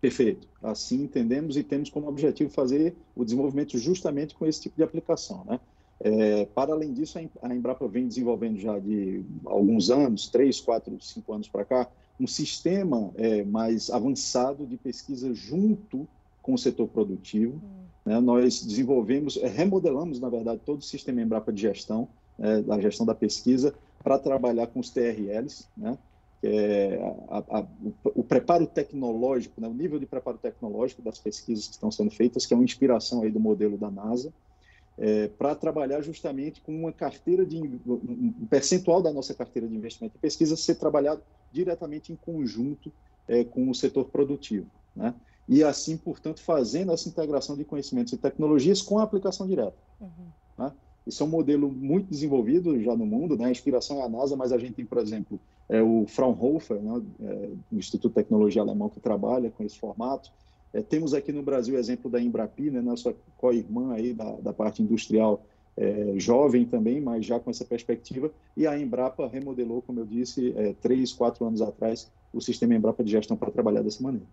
Perfeito. 0.00 0.48
Assim 0.62 1.02
entendemos 1.02 1.56
e 1.56 1.62
temos 1.62 1.90
como 1.90 2.08
objetivo 2.08 2.50
fazer 2.50 2.96
o 3.14 3.24
desenvolvimento 3.24 3.76
justamente 3.78 4.34
com 4.34 4.46
esse 4.46 4.62
tipo 4.62 4.76
de 4.76 4.82
aplicação, 4.82 5.44
né? 5.44 5.60
É, 6.02 6.46
para 6.46 6.72
além 6.72 6.94
disso, 6.94 7.18
a 7.42 7.54
Embrapa 7.54 7.86
vem 7.86 8.08
desenvolvendo 8.08 8.58
já 8.58 8.78
de 8.78 9.22
alguns 9.44 9.90
anos, 9.90 10.28
três, 10.28 10.58
quatro, 10.58 10.96
cinco 11.00 11.32
anos 11.34 11.46
para 11.46 11.64
cá, 11.64 11.88
um 12.18 12.26
sistema 12.26 13.10
é, 13.16 13.44
mais 13.44 13.90
avançado 13.90 14.66
de 14.66 14.76
pesquisa 14.78 15.32
junto 15.34 16.08
com 16.42 16.54
o 16.54 16.58
setor 16.58 16.88
produtivo. 16.88 17.56
Hum. 17.56 17.84
Né? 18.06 18.18
Nós 18.18 18.64
desenvolvemos, 18.64 19.36
é, 19.36 19.46
remodelamos, 19.46 20.18
na 20.18 20.30
verdade, 20.30 20.60
todo 20.64 20.78
o 20.78 20.84
sistema 20.84 21.20
Embrapa 21.20 21.52
de 21.52 21.60
gestão, 21.60 22.08
é, 22.38 22.62
da 22.62 22.80
gestão 22.80 23.04
da 23.04 23.14
pesquisa, 23.14 23.74
para 24.02 24.18
trabalhar 24.18 24.68
com 24.68 24.80
os 24.80 24.88
TRLs, 24.88 25.66
né? 25.76 25.98
É 26.42 26.98
a, 27.28 27.58
a, 27.58 27.60
o, 27.60 28.20
o, 28.20 28.24
preparo 28.24 28.66
tecnológico, 28.66 29.60
né? 29.60 29.68
o 29.68 29.74
nível 29.74 29.98
de 29.98 30.06
preparo 30.06 30.38
tecnológico 30.38 31.02
das 31.02 31.18
pesquisas 31.18 31.66
que 31.66 31.74
estão 31.74 31.90
sendo 31.90 32.10
feitas, 32.10 32.46
que 32.46 32.54
é 32.54 32.56
uma 32.56 32.64
inspiração 32.64 33.20
aí 33.22 33.30
do 33.30 33.38
modelo 33.38 33.76
da 33.76 33.90
NASA 33.90 34.32
é, 35.00 35.28
para 35.28 35.54
trabalhar 35.54 36.02
justamente 36.02 36.60
com 36.60 36.78
uma 36.78 36.92
carteira 36.92 37.44
de 37.44 37.56
um 37.56 38.46
percentual 38.50 39.02
da 39.02 39.10
nossa 39.10 39.32
carteira 39.32 39.66
de 39.66 39.74
investimento 39.74 40.14
e 40.16 40.20
pesquisa 40.20 40.54
ser 40.56 40.74
trabalhado 40.74 41.22
diretamente 41.50 42.12
em 42.12 42.16
conjunto 42.16 42.92
é, 43.26 43.42
com 43.42 43.70
o 43.70 43.74
setor 43.74 44.04
produtivo, 44.10 44.66
né? 44.94 45.14
E 45.48 45.64
assim, 45.64 45.96
portanto, 45.96 46.40
fazendo 46.40 46.92
essa 46.92 47.08
integração 47.08 47.56
de 47.56 47.64
conhecimentos 47.64 48.12
e 48.12 48.18
tecnologias 48.18 48.80
com 48.80 48.98
a 49.00 49.02
aplicação 49.02 49.48
direta. 49.48 49.74
Uhum. 50.00 50.26
Né? 50.56 50.72
Isso 51.06 51.22
é 51.24 51.26
um 51.26 51.30
modelo 51.30 51.72
muito 51.72 52.08
desenvolvido 52.08 52.80
já 52.80 52.94
no 52.94 53.04
mundo, 53.04 53.36
né? 53.36 53.46
A 53.46 53.50
inspiração 53.50 54.00
é 54.00 54.04
a 54.04 54.08
NASA, 54.08 54.36
mas 54.36 54.52
a 54.52 54.58
gente 54.58 54.74
tem, 54.74 54.84
por 54.84 54.98
exemplo, 54.98 55.40
é 55.68 55.82
o 55.82 56.04
Fraunhofer, 56.06 56.76
né? 56.80 57.02
é, 57.22 57.50
o 57.72 57.76
Instituto 57.76 58.10
de 58.10 58.14
Tecnologia 58.16 58.62
Alemão 58.62 58.88
que 58.88 59.00
trabalha 59.00 59.50
com 59.50 59.64
esse 59.64 59.78
formato. 59.78 60.30
É, 60.72 60.80
temos 60.82 61.14
aqui 61.14 61.32
no 61.32 61.42
Brasil 61.42 61.74
o 61.74 61.78
exemplo 61.78 62.10
da 62.10 62.20
Embrapi, 62.20 62.70
né, 62.70 62.80
nossa 62.80 63.14
co-irmã 63.36 63.94
aí 63.94 64.12
da, 64.12 64.32
da 64.36 64.52
parte 64.52 64.82
industrial, 64.82 65.42
é, 65.76 66.14
jovem 66.16 66.64
também, 66.64 67.00
mas 67.00 67.24
já 67.24 67.40
com 67.40 67.50
essa 67.50 67.64
perspectiva, 67.64 68.30
e 68.56 68.66
a 68.66 68.78
Embrapa 68.78 69.26
remodelou, 69.26 69.82
como 69.82 70.00
eu 70.00 70.06
disse, 70.06 70.52
é, 70.56 70.74
três, 70.80 71.12
quatro 71.12 71.44
anos 71.44 71.62
atrás, 71.62 72.10
o 72.32 72.40
sistema 72.40 72.74
Embrapa 72.74 73.02
de 73.02 73.10
gestão 73.10 73.36
para 73.36 73.50
trabalhar 73.50 73.82
dessa 73.82 74.02
maneira. 74.02 74.26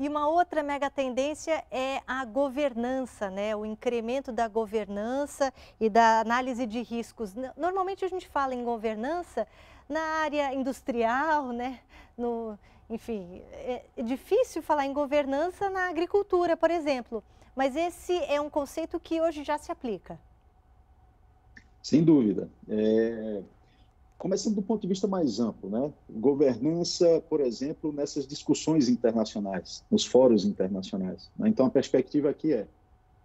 E 0.00 0.08
uma 0.08 0.26
outra 0.26 0.62
mega 0.62 0.88
tendência 0.88 1.62
é 1.70 2.00
a 2.06 2.24
governança, 2.24 3.28
né? 3.28 3.54
o 3.54 3.66
incremento 3.66 4.32
da 4.32 4.48
governança 4.48 5.52
e 5.78 5.90
da 5.90 6.20
análise 6.20 6.64
de 6.64 6.80
riscos. 6.80 7.34
Normalmente 7.54 8.02
a 8.02 8.08
gente 8.08 8.26
fala 8.26 8.54
em 8.54 8.64
governança 8.64 9.46
na 9.86 10.00
área 10.00 10.54
industrial, 10.54 11.48
né? 11.48 11.80
no, 12.16 12.58
enfim, 12.90 13.40
é, 13.52 13.84
é 13.96 14.02
difícil 14.02 14.60
falar 14.60 14.84
em 14.84 14.92
governança 14.92 15.70
na 15.70 15.88
agricultura, 15.88 16.56
por 16.56 16.70
exemplo, 16.70 17.22
mas 17.54 17.76
esse 17.76 18.12
é 18.24 18.40
um 18.40 18.50
conceito 18.50 18.98
que 18.98 19.20
hoje 19.20 19.44
já 19.44 19.56
se 19.56 19.70
aplica. 19.70 20.18
Sem 21.82 22.04
dúvida. 22.04 22.50
É... 22.68 23.42
Começando 24.18 24.56
do 24.56 24.62
ponto 24.62 24.82
de 24.82 24.88
vista 24.88 25.06
mais 25.06 25.40
amplo, 25.40 25.70
né? 25.70 25.90
Governança, 26.10 27.22
por 27.30 27.40
exemplo, 27.40 27.90
nessas 27.90 28.26
discussões 28.26 28.86
internacionais, 28.86 29.82
nos 29.90 30.04
fóruns 30.04 30.44
internacionais. 30.44 31.30
Né? 31.38 31.48
Então, 31.48 31.64
a 31.64 31.70
perspectiva 31.70 32.28
aqui 32.28 32.52
é: 32.52 32.66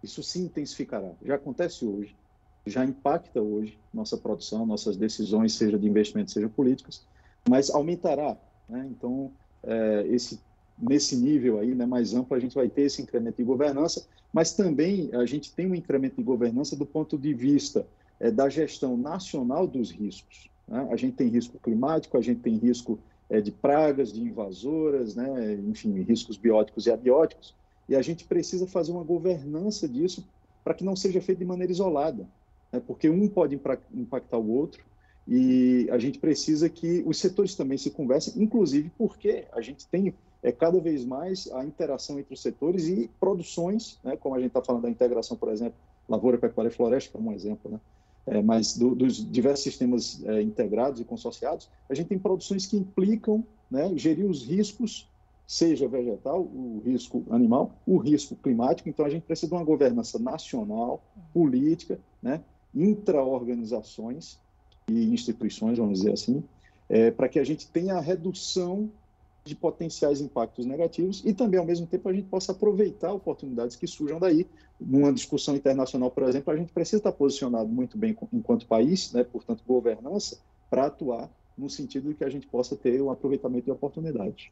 isso 0.02 0.22
se 0.22 0.38
intensificará. 0.38 1.12
Já 1.22 1.34
acontece 1.34 1.84
hoje, 1.84 2.16
já 2.64 2.82
impacta 2.82 3.42
hoje 3.42 3.78
nossa 3.92 4.16
produção, 4.16 4.64
nossas 4.64 4.96
decisões, 4.96 5.52
seja 5.52 5.78
de 5.78 5.86
investimento, 5.86 6.30
seja 6.30 6.48
políticas, 6.48 7.06
mas 7.46 7.68
aumentará. 7.68 8.38
Né? 8.66 8.88
Então, 8.90 9.30
é, 9.66 10.06
esse, 10.08 10.40
nesse 10.78 11.16
nível 11.16 11.58
aí, 11.58 11.74
né, 11.74 11.84
mais 11.84 12.14
amplo, 12.14 12.36
a 12.36 12.40
gente 12.40 12.54
vai 12.54 12.68
ter 12.68 12.82
esse 12.82 13.02
incremento 13.02 13.36
de 13.36 13.44
governança, 13.44 14.06
mas 14.32 14.52
também 14.52 15.10
a 15.14 15.24
gente 15.24 15.52
tem 15.52 15.70
um 15.70 15.74
incremento 15.74 16.16
de 16.16 16.22
governança 16.22 16.76
do 16.76 16.86
ponto 16.86 17.18
de 17.18 17.32
vista 17.34 17.86
é, 18.20 18.30
da 18.30 18.48
gestão 18.48 18.96
nacional 18.96 19.66
dos 19.66 19.90
riscos. 19.90 20.50
Né? 20.68 20.88
A 20.90 20.96
gente 20.96 21.16
tem 21.16 21.28
risco 21.28 21.58
climático, 21.58 22.16
a 22.16 22.20
gente 22.20 22.40
tem 22.40 22.56
risco 22.56 22.98
é, 23.28 23.40
de 23.40 23.50
pragas, 23.50 24.12
de 24.12 24.20
invasoras, 24.20 25.14
né? 25.14 25.54
enfim, 25.66 26.00
riscos 26.02 26.36
bióticos 26.36 26.86
e 26.86 26.90
abióticos, 26.90 27.54
e 27.88 27.94
a 27.94 28.02
gente 28.02 28.24
precisa 28.24 28.66
fazer 28.66 28.92
uma 28.92 29.04
governança 29.04 29.88
disso 29.88 30.26
para 30.64 30.74
que 30.74 30.84
não 30.84 30.96
seja 30.96 31.20
feito 31.20 31.38
de 31.38 31.44
maneira 31.44 31.72
isolada, 31.72 32.26
né? 32.72 32.80
porque 32.84 33.08
um 33.08 33.28
pode 33.28 33.58
impactar 33.94 34.38
o 34.38 34.50
outro, 34.50 34.84
e 35.28 35.88
a 35.90 35.98
gente 35.98 36.18
precisa 36.18 36.68
que 36.68 37.02
os 37.04 37.18
setores 37.18 37.54
também 37.54 37.76
se 37.76 37.90
conversem, 37.90 38.40
inclusive 38.42 38.90
porque 38.96 39.46
a 39.52 39.60
gente 39.60 39.86
tem 39.86 40.14
é, 40.42 40.52
cada 40.52 40.80
vez 40.80 41.04
mais 41.04 41.50
a 41.52 41.64
interação 41.64 42.18
entre 42.18 42.34
os 42.34 42.40
setores 42.40 42.86
e 42.86 43.10
produções, 43.18 43.98
né, 44.04 44.16
como 44.16 44.34
a 44.34 44.38
gente 44.38 44.48
está 44.48 44.62
falando 44.62 44.82
da 44.82 44.90
integração, 44.90 45.36
por 45.36 45.50
exemplo, 45.50 45.74
lavoura, 46.08 46.38
pecuária 46.38 46.70
e 46.70 46.72
floresta, 46.72 47.10
como 47.12 47.30
um 47.30 47.32
exemplo, 47.32 47.70
né, 47.70 47.80
é, 48.26 48.40
mas 48.40 48.76
do, 48.76 48.94
dos 48.94 49.16
diversos 49.28 49.64
sistemas 49.64 50.22
é, 50.24 50.40
integrados 50.42 51.00
e 51.00 51.04
consorciados, 51.04 51.68
a 51.88 51.94
gente 51.94 52.08
tem 52.08 52.18
produções 52.18 52.66
que 52.66 52.76
implicam 52.76 53.44
né, 53.68 53.90
gerir 53.96 54.26
os 54.26 54.44
riscos, 54.44 55.08
seja 55.44 55.88
vegetal, 55.88 56.40
o 56.40 56.82
risco 56.84 57.24
animal, 57.30 57.72
o 57.84 57.96
risco 57.96 58.36
climático, 58.36 58.88
então 58.88 59.04
a 59.04 59.08
gente 59.08 59.22
precisa 59.22 59.48
de 59.48 59.54
uma 59.54 59.64
governança 59.64 60.18
nacional, 60.18 61.02
política, 61.32 61.98
né, 62.22 62.40
intra-organizações, 62.72 64.38
e 64.88 65.12
instituições, 65.12 65.78
vamos 65.78 65.98
dizer 65.98 66.12
assim, 66.12 66.44
é, 66.88 67.10
para 67.10 67.28
que 67.28 67.38
a 67.38 67.44
gente 67.44 67.66
tenha 67.66 67.94
a 67.94 68.00
redução 68.00 68.88
de 69.44 69.54
potenciais 69.54 70.20
impactos 70.20 70.66
negativos 70.66 71.22
e 71.24 71.32
também, 71.32 71.58
ao 71.58 71.66
mesmo 71.66 71.86
tempo, 71.86 72.08
a 72.08 72.12
gente 72.12 72.28
possa 72.28 72.52
aproveitar 72.52 73.12
oportunidades 73.12 73.76
que 73.76 73.86
surjam 73.86 74.18
daí. 74.18 74.46
Numa 74.78 75.12
discussão 75.12 75.56
internacional, 75.56 76.10
por 76.10 76.24
exemplo, 76.24 76.52
a 76.52 76.56
gente 76.56 76.72
precisa 76.72 76.98
estar 76.98 77.12
posicionado 77.12 77.68
muito 77.68 77.96
bem 77.96 78.16
enquanto 78.32 78.66
país, 78.66 79.12
né, 79.12 79.24
portanto, 79.24 79.62
governança, 79.66 80.38
para 80.68 80.86
atuar 80.86 81.30
no 81.56 81.70
sentido 81.70 82.08
de 82.08 82.14
que 82.14 82.24
a 82.24 82.28
gente 82.28 82.46
possa 82.46 82.76
ter 82.76 83.00
um 83.00 83.10
aproveitamento 83.10 83.64
de 83.64 83.70
oportunidades. 83.70 84.50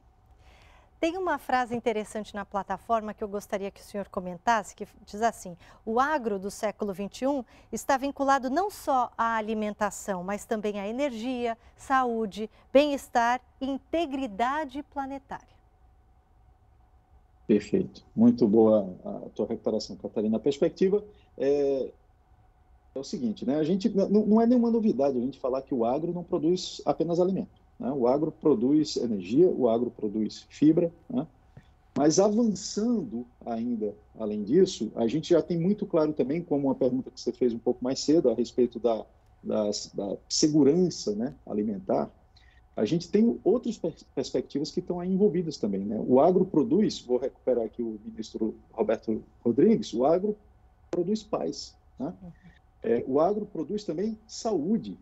Tem 1.05 1.19
uma 1.19 1.37
frase 1.37 1.77
interessante 1.77 2.35
na 2.35 2.47
plataforma 2.47 3.13
que 3.13 3.23
eu 3.23 3.29
gostaria 3.29 3.71
que 3.71 3.79
o 3.79 3.85
senhor 3.85 4.09
comentasse, 4.09 4.75
que 4.75 4.89
diz 5.05 5.21
assim: 5.21 5.55
o 5.85 6.01
agro 6.01 6.39
do 6.39 6.51
século 6.51 6.95
XXI 6.95 7.45
está 7.71 7.99
vinculado 7.99 8.49
não 8.49 8.71
só 8.71 9.13
à 9.15 9.37
alimentação, 9.37 10.25
mas 10.25 10.47
também 10.47 10.81
à 10.81 10.89
energia, 10.89 11.59
saúde, 11.77 12.49
bem-estar 12.73 13.43
e 13.61 13.69
integridade 13.69 14.83
planetária. 14.83 15.55
Perfeito. 17.47 18.03
Muito 18.17 18.49
boa 18.49 18.97
a 19.05 19.29
tua 19.29 19.47
recuperação, 19.47 19.97
Catarina. 19.97 20.39
A 20.39 20.41
perspectiva 20.41 21.05
é, 21.37 21.91
é 22.95 22.99
o 22.99 23.05
seguinte, 23.05 23.45
né? 23.45 23.57
A 23.57 23.63
gente 23.63 23.91
não, 23.91 24.09
não, 24.09 24.41
é 24.41 24.47
nenhuma 24.47 24.71
novidade 24.71 25.19
a 25.19 25.21
gente 25.21 25.39
falar 25.39 25.61
que 25.61 25.75
o 25.75 25.85
agro 25.85 26.15
não 26.15 26.25
produz 26.25 26.81
apenas 26.87 27.21
alimento. 27.21 27.63
Né? 27.79 27.91
O 27.93 28.07
agro 28.07 28.33
produz 28.33 28.97
energia, 28.97 29.49
o 29.49 29.69
agro 29.69 29.91
produz 29.91 30.47
fibra, 30.49 30.93
né? 31.09 31.27
Mas 31.97 32.19
avançando 32.19 33.25
ainda 33.47 33.95
além 34.19 34.43
disso, 34.43 34.91
a 34.97 35.07
gente 35.07 35.31
já 35.31 35.41
tem 35.41 35.57
muito 35.57 35.87
claro 35.87 36.13
também, 36.13 36.43
como 36.43 36.67
uma 36.67 36.75
pergunta 36.75 37.11
que 37.11 37.21
você 37.21 37.33
fez 37.33 37.55
um 37.55 37.59
pouco 37.59 37.85
mais 37.85 38.01
cedo 38.01 38.29
a 38.29 38.35
respeito 38.35 38.81
da, 38.81 39.07
da, 39.41 39.71
da 39.95 40.17
segurança 40.29 41.15
né, 41.15 41.35
alimentar, 41.47 42.11
a 42.77 42.85
gente 42.85 43.09
tem 43.09 43.39
outras 43.45 43.81
perspectivas 44.13 44.73
que 44.73 44.81
estão 44.81 44.99
aí 44.99 45.09
envolvidas 45.09 45.57
também. 45.57 45.85
Né? 45.85 46.03
O 46.09 46.21
agro 46.21 46.45
produz, 46.45 47.01
vou 47.01 47.19
recuperar 47.19 47.65
aqui 47.65 47.81
o 47.81 48.01
ministro 48.05 48.57
Roberto 48.73 49.23
Rodrigues, 49.45 49.95
o 49.95 50.05
agro 50.05 50.37
produz 50.91 51.23
paz. 51.23 51.77
Né? 51.99 52.13
É, 52.83 53.05
o 53.07 53.21
agro 53.21 53.47
produz 53.47 53.85
também 53.85 54.19
saúde. 54.27 54.99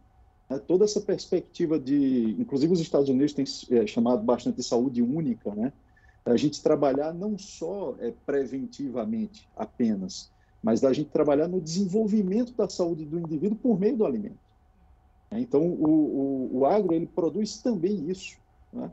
Né? 0.52 0.60
Toda 0.66 0.84
essa 0.84 1.00
perspectiva 1.00 1.78
de, 1.78 2.36
inclusive 2.38 2.72
os 2.72 2.80
Estados 2.80 3.08
Unidos 3.08 3.32
têm 3.32 3.44
é, 3.70 3.86
chamado 3.86 4.22
bastante 4.22 4.56
de 4.56 4.62
saúde 4.62 5.02
única, 5.02 5.54
né? 5.54 5.72
a 6.24 6.36
gente 6.36 6.62
trabalhar 6.62 7.12
não 7.12 7.38
só 7.38 7.96
é, 7.98 8.12
preventivamente 8.24 9.48
apenas, 9.56 10.30
mas 10.62 10.80
da 10.80 10.92
gente 10.92 11.10
trabalhar 11.10 11.48
no 11.48 11.60
desenvolvimento 11.60 12.52
da 12.52 12.68
saúde 12.68 13.04
do 13.04 13.18
indivíduo 13.18 13.56
por 13.56 13.80
meio 13.80 13.96
do 13.96 14.06
alimento. 14.06 14.38
Então, 15.32 15.62
o, 15.62 16.50
o, 16.52 16.58
o 16.58 16.66
agro 16.66 16.94
ele 16.94 17.06
produz 17.06 17.56
também 17.56 18.10
isso. 18.10 18.36
Né? 18.72 18.90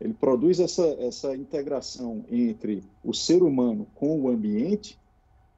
Ele 0.00 0.14
produz 0.14 0.60
essa, 0.60 0.86
essa 1.00 1.34
integração 1.34 2.24
entre 2.30 2.84
o 3.04 3.12
ser 3.12 3.42
humano 3.42 3.86
com 3.96 4.20
o 4.20 4.28
ambiente 4.28 4.96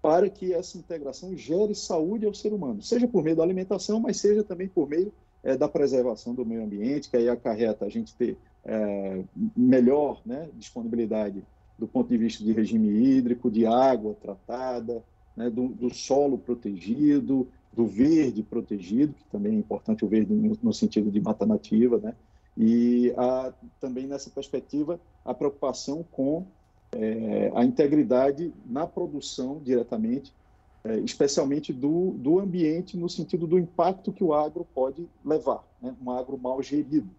para 0.02 0.28
que 0.30 0.52
essa 0.52 0.78
integração 0.78 1.36
gere 1.36 1.74
saúde 1.74 2.24
ao 2.26 2.34
ser 2.34 2.52
humano, 2.52 2.82
seja 2.82 3.06
por 3.06 3.22
meio 3.22 3.36
da 3.36 3.42
alimentação, 3.42 4.00
mas 4.00 4.18
seja 4.18 4.42
também 4.42 4.68
por 4.68 4.88
meio 4.88 5.12
é, 5.42 5.56
da 5.56 5.68
preservação 5.68 6.34
do 6.34 6.44
meio 6.44 6.64
ambiente, 6.64 7.10
que 7.10 7.16
aí 7.16 7.28
acarreta 7.28 7.84
a 7.84 7.88
gente 7.88 8.14
ter 8.14 8.36
é, 8.64 9.22
melhor 9.56 10.20
né, 10.24 10.48
disponibilidade 10.54 11.42
do 11.78 11.86
ponto 11.86 12.08
de 12.08 12.18
vista 12.18 12.44
de 12.44 12.52
regime 12.52 12.88
hídrico, 12.88 13.50
de 13.50 13.66
água 13.66 14.14
tratada, 14.20 15.02
né, 15.36 15.48
do, 15.48 15.68
do, 15.68 15.92
solo 15.94 16.36
protegido, 16.36 17.48
do 17.72 17.86
verde 17.86 18.42
protegido, 18.42 19.14
que 19.14 19.24
também 19.30 19.54
é 19.54 19.58
importante 19.58 20.04
o 20.04 20.08
verde 20.08 20.32
no, 20.32 20.56
no 20.62 20.74
sentido 20.74 21.10
de 21.10 21.20
mata 21.20 21.46
nativa, 21.46 21.98
né, 21.98 22.14
e 22.56 23.12
a, 23.16 23.52
também 23.80 24.06
nessa 24.06 24.28
perspectiva 24.28 25.00
a 25.24 25.32
preocupação 25.32 26.04
com 26.10 26.44
é, 26.92 27.52
a 27.54 27.64
integridade 27.64 28.52
na 28.66 28.86
produção 28.86 29.60
diretamente, 29.62 30.32
é, 30.82 30.96
especialmente 30.98 31.72
do, 31.72 32.12
do 32.12 32.40
ambiente 32.40 32.96
no 32.96 33.08
sentido 33.08 33.46
do 33.46 33.58
impacto 33.58 34.12
que 34.12 34.24
o 34.24 34.32
agro 34.32 34.66
pode 34.74 35.08
levar, 35.24 35.64
né, 35.80 35.94
um 36.02 36.10
agro 36.10 36.38
mal 36.38 36.62
gerido 36.62 37.10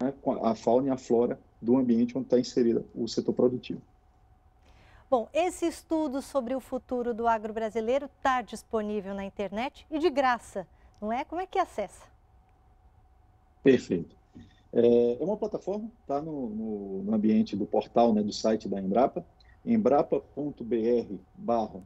né, 0.00 0.12
a 0.42 0.54
fauna 0.54 0.88
e 0.88 0.90
a 0.90 0.96
flora 0.96 1.38
do 1.60 1.76
ambiente 1.76 2.16
onde 2.16 2.26
está 2.26 2.38
inserido 2.38 2.84
o 2.94 3.08
setor 3.08 3.32
produtivo. 3.32 3.82
Bom, 5.10 5.28
esse 5.32 5.66
estudo 5.66 6.22
sobre 6.22 6.54
o 6.54 6.60
futuro 6.60 7.12
do 7.12 7.26
agro 7.26 7.52
brasileiro 7.52 8.06
está 8.06 8.42
disponível 8.42 9.12
na 9.12 9.24
internet 9.24 9.84
e 9.90 9.98
de 9.98 10.08
graça, 10.08 10.66
não 11.00 11.12
é? 11.12 11.24
Como 11.24 11.40
é 11.40 11.46
que 11.46 11.58
acessa? 11.58 12.06
Perfeito. 13.62 14.19
É, 14.72 15.18
é 15.20 15.24
uma 15.24 15.36
plataforma, 15.36 15.90
está 16.00 16.20
no, 16.20 16.48
no, 16.50 17.02
no, 17.02 17.14
ambiente 17.14 17.56
do 17.56 17.66
portal, 17.66 18.14
né, 18.14 18.22
do 18.22 18.32
site 18.32 18.68
da 18.68 18.80
Embrapa, 18.80 19.24
embrapa.br 19.64 21.14
barra 21.36 21.80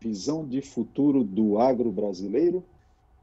visão 0.00 0.46
de 0.46 0.62
futuro 0.62 1.24
do 1.24 1.58
agro 1.58 1.90
brasileiro. 1.90 2.64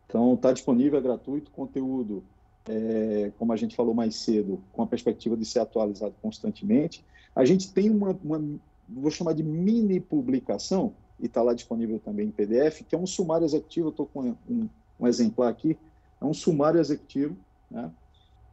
Então, 0.07 0.33
está 0.33 0.51
disponível, 0.51 0.99
é 0.99 1.01
gratuito, 1.01 1.49
conteúdo 1.51 2.23
é, 2.67 3.31
como 3.37 3.53
a 3.53 3.55
gente 3.55 3.75
falou 3.75 3.93
mais 3.93 4.15
cedo, 4.15 4.59
com 4.73 4.81
a 4.81 4.87
perspectiva 4.87 5.37
de 5.37 5.45
ser 5.45 5.59
atualizado 5.59 6.15
constantemente. 6.21 7.03
A 7.35 7.45
gente 7.45 7.71
tem 7.71 7.89
uma, 7.89 8.17
uma 8.23 8.41
vou 8.87 9.11
chamar 9.11 9.33
de 9.33 9.43
mini 9.43 9.99
publicação, 9.99 10.93
e 11.19 11.27
está 11.27 11.41
lá 11.41 11.53
disponível 11.53 11.99
também 11.99 12.27
em 12.27 12.31
PDF, 12.31 12.81
que 12.87 12.95
é 12.95 12.97
um 12.97 13.05
sumário 13.05 13.45
executivo, 13.45 13.89
estou 13.89 14.05
com 14.05 14.35
um, 14.49 14.69
um, 14.99 15.07
exemplar 15.07 15.49
aqui, 15.49 15.77
é 16.21 16.25
um 16.25 16.33
sumário 16.33 16.79
executivo, 16.79 17.37
né, 17.69 17.89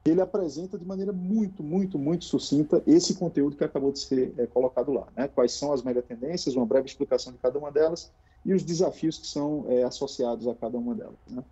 ele 0.05 0.21
apresenta 0.21 0.77
de 0.77 0.85
maneira 0.85 1.13
muito, 1.13 1.63
muito, 1.63 1.99
muito 1.99 2.25
sucinta 2.25 2.83
esse 2.87 3.15
conteúdo 3.15 3.57
que 3.57 3.65
acabou 3.65 3.93
de 3.93 4.01
ser 4.01 4.35
é, 4.37 4.47
colocado 4.47 4.93
lá. 4.93 5.07
Né, 5.17 5.29
quais 5.29 5.53
são 5.53 5.73
as 5.73 5.83
megatendências, 5.83 6.57
uma 6.57 6.67
breve 6.67 6.87
explicação 6.87 7.33
de 7.33 7.39
cada 7.39 7.59
uma 7.59 7.71
delas 7.71 8.11
e 8.45 8.53
os 8.53 8.65
desafios 8.65 9.19
que 9.19 9.27
são 9.27 9.67
é, 9.69 9.85
associados 9.85 10.49
a 10.49 10.55
cada 10.55 10.77
uma 10.77 10.95
delas. 10.95 11.15
Né. 11.29 11.45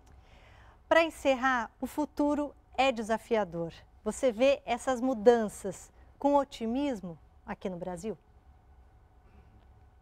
Para 0.89 1.03
encerrar, 1.03 1.71
o 1.79 1.87
futuro 1.87 2.53
é 2.77 2.91
desafiador. 2.91 3.71
Você 4.03 4.31
vê 4.31 4.61
essas 4.65 4.99
mudanças 4.99 5.89
com 6.19 6.35
otimismo 6.35 7.17
aqui 7.45 7.69
no 7.69 7.77
Brasil? 7.77 8.17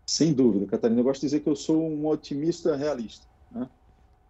Sem 0.06 0.34
dúvida, 0.34 0.66
Catarina. 0.66 1.02
Eu 1.02 1.04
gosto 1.04 1.22
de 1.22 1.28
dizer 1.28 1.42
que 1.42 1.50
eu 1.50 1.56
sou 1.56 1.84
um 1.84 2.08
otimista 2.08 2.76
realista. 2.76 3.28
Né? 3.52 3.70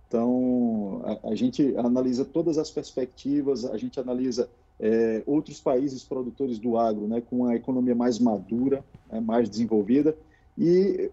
Então, 0.09 1.03
a, 1.05 1.29
a, 1.29 1.35
gente 1.35 1.77
analisa 1.77 2.25
todas 2.25 2.57
as 2.57 2.71
perspectivas, 2.71 3.63
a 3.63 3.77
gente 3.77 3.99
analisa 3.99 4.49
é, 4.79 5.21
outros 5.27 5.61
países 5.61 6.03
produtores 6.03 6.57
do 6.57 6.79
agro, 6.79 7.07
né, 7.07 7.21
com 7.21 7.45
a 7.45 7.55
economia 7.55 7.93
mais 7.93 8.17
madura, 8.17 8.83
né, 9.11 9.19
mais 9.19 9.47
desenvolvida, 9.47 10.17
e 10.57 11.11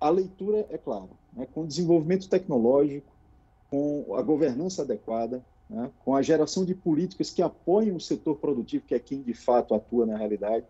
a 0.00 0.08
leitura 0.08 0.64
é 0.70 0.78
clara, 0.78 1.08
né, 1.32 1.48
com 1.52 1.66
desenvolvimento 1.66 2.28
tecnológico, 2.28 3.12
com 3.68 4.14
a 4.14 4.22
governança 4.22 4.82
adequada, 4.82 5.44
né, 5.68 5.90
com 6.04 6.14
a 6.14 6.22
geração 6.22 6.64
de 6.64 6.72
políticas 6.72 7.32
que 7.32 7.42
apoiem 7.42 7.90
o 7.90 8.00
setor 8.00 8.36
produtivo, 8.36 8.84
que 8.86 8.94
é 8.94 9.00
quem 9.00 9.22
de 9.22 9.34
fato 9.34 9.74
atua 9.74 10.06
na 10.06 10.16
realidade, 10.16 10.64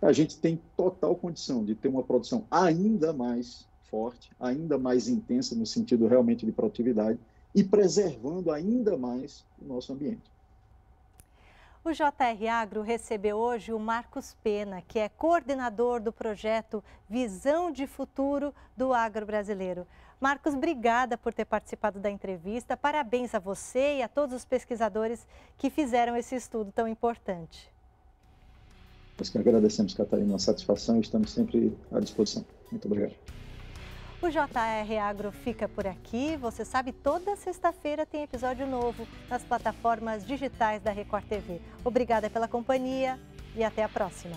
a 0.00 0.12
gente 0.12 0.38
tem 0.38 0.60
total 0.76 1.16
condição 1.16 1.64
de 1.64 1.74
ter 1.74 1.88
uma 1.88 2.04
produção 2.04 2.44
ainda 2.48 3.12
mais 3.12 3.66
forte, 3.90 4.30
ainda 4.38 4.78
mais 4.78 5.08
intensa 5.08 5.54
no 5.54 5.66
sentido 5.66 6.06
realmente 6.06 6.44
de 6.44 6.52
produtividade 6.52 7.18
e 7.54 7.64
preservando 7.64 8.50
ainda 8.50 8.96
mais 8.96 9.44
o 9.60 9.64
nosso 9.66 9.92
ambiente. 9.92 10.30
O 11.84 11.92
JR 11.92 12.48
Agro 12.50 12.82
recebeu 12.82 13.36
hoje 13.36 13.72
o 13.72 13.78
Marcos 13.78 14.36
Pena, 14.42 14.82
que 14.82 14.98
é 14.98 15.08
coordenador 15.08 16.00
do 16.00 16.12
projeto 16.12 16.82
Visão 17.08 17.70
de 17.70 17.86
Futuro 17.86 18.52
do 18.76 18.92
Agro 18.92 19.24
Brasileiro. 19.24 19.86
Marcos, 20.20 20.52
obrigada 20.52 21.16
por 21.16 21.32
ter 21.32 21.44
participado 21.44 22.00
da 22.00 22.10
entrevista. 22.10 22.76
Parabéns 22.76 23.36
a 23.36 23.38
você 23.38 23.98
e 23.98 24.02
a 24.02 24.08
todos 24.08 24.34
os 24.34 24.44
pesquisadores 24.44 25.26
que 25.56 25.70
fizeram 25.70 26.16
esse 26.16 26.34
estudo 26.34 26.72
tão 26.72 26.88
importante. 26.88 27.72
Nós 29.16 29.28
que 29.28 29.38
agradecemos, 29.38 29.94
Catarina, 29.94 30.34
a 30.34 30.38
satisfação 30.40 30.96
e 30.96 31.00
estamos 31.00 31.30
sempre 31.30 31.72
à 31.92 32.00
disposição. 32.00 32.44
Muito 32.70 32.86
obrigado. 32.86 33.14
O 34.22 34.30
JR 34.30 34.98
Agro 35.02 35.30
fica 35.30 35.68
por 35.68 35.86
aqui. 35.86 36.36
Você 36.36 36.64
sabe, 36.64 36.92
toda 36.92 37.36
sexta-feira 37.36 38.06
tem 38.06 38.22
episódio 38.22 38.66
novo 38.66 39.06
nas 39.28 39.42
plataformas 39.42 40.26
digitais 40.26 40.82
da 40.82 40.90
Record 40.90 41.24
TV. 41.24 41.60
Obrigada 41.84 42.30
pela 42.30 42.48
companhia 42.48 43.20
e 43.54 43.62
até 43.62 43.84
a 43.84 43.88
próxima. 43.88 44.36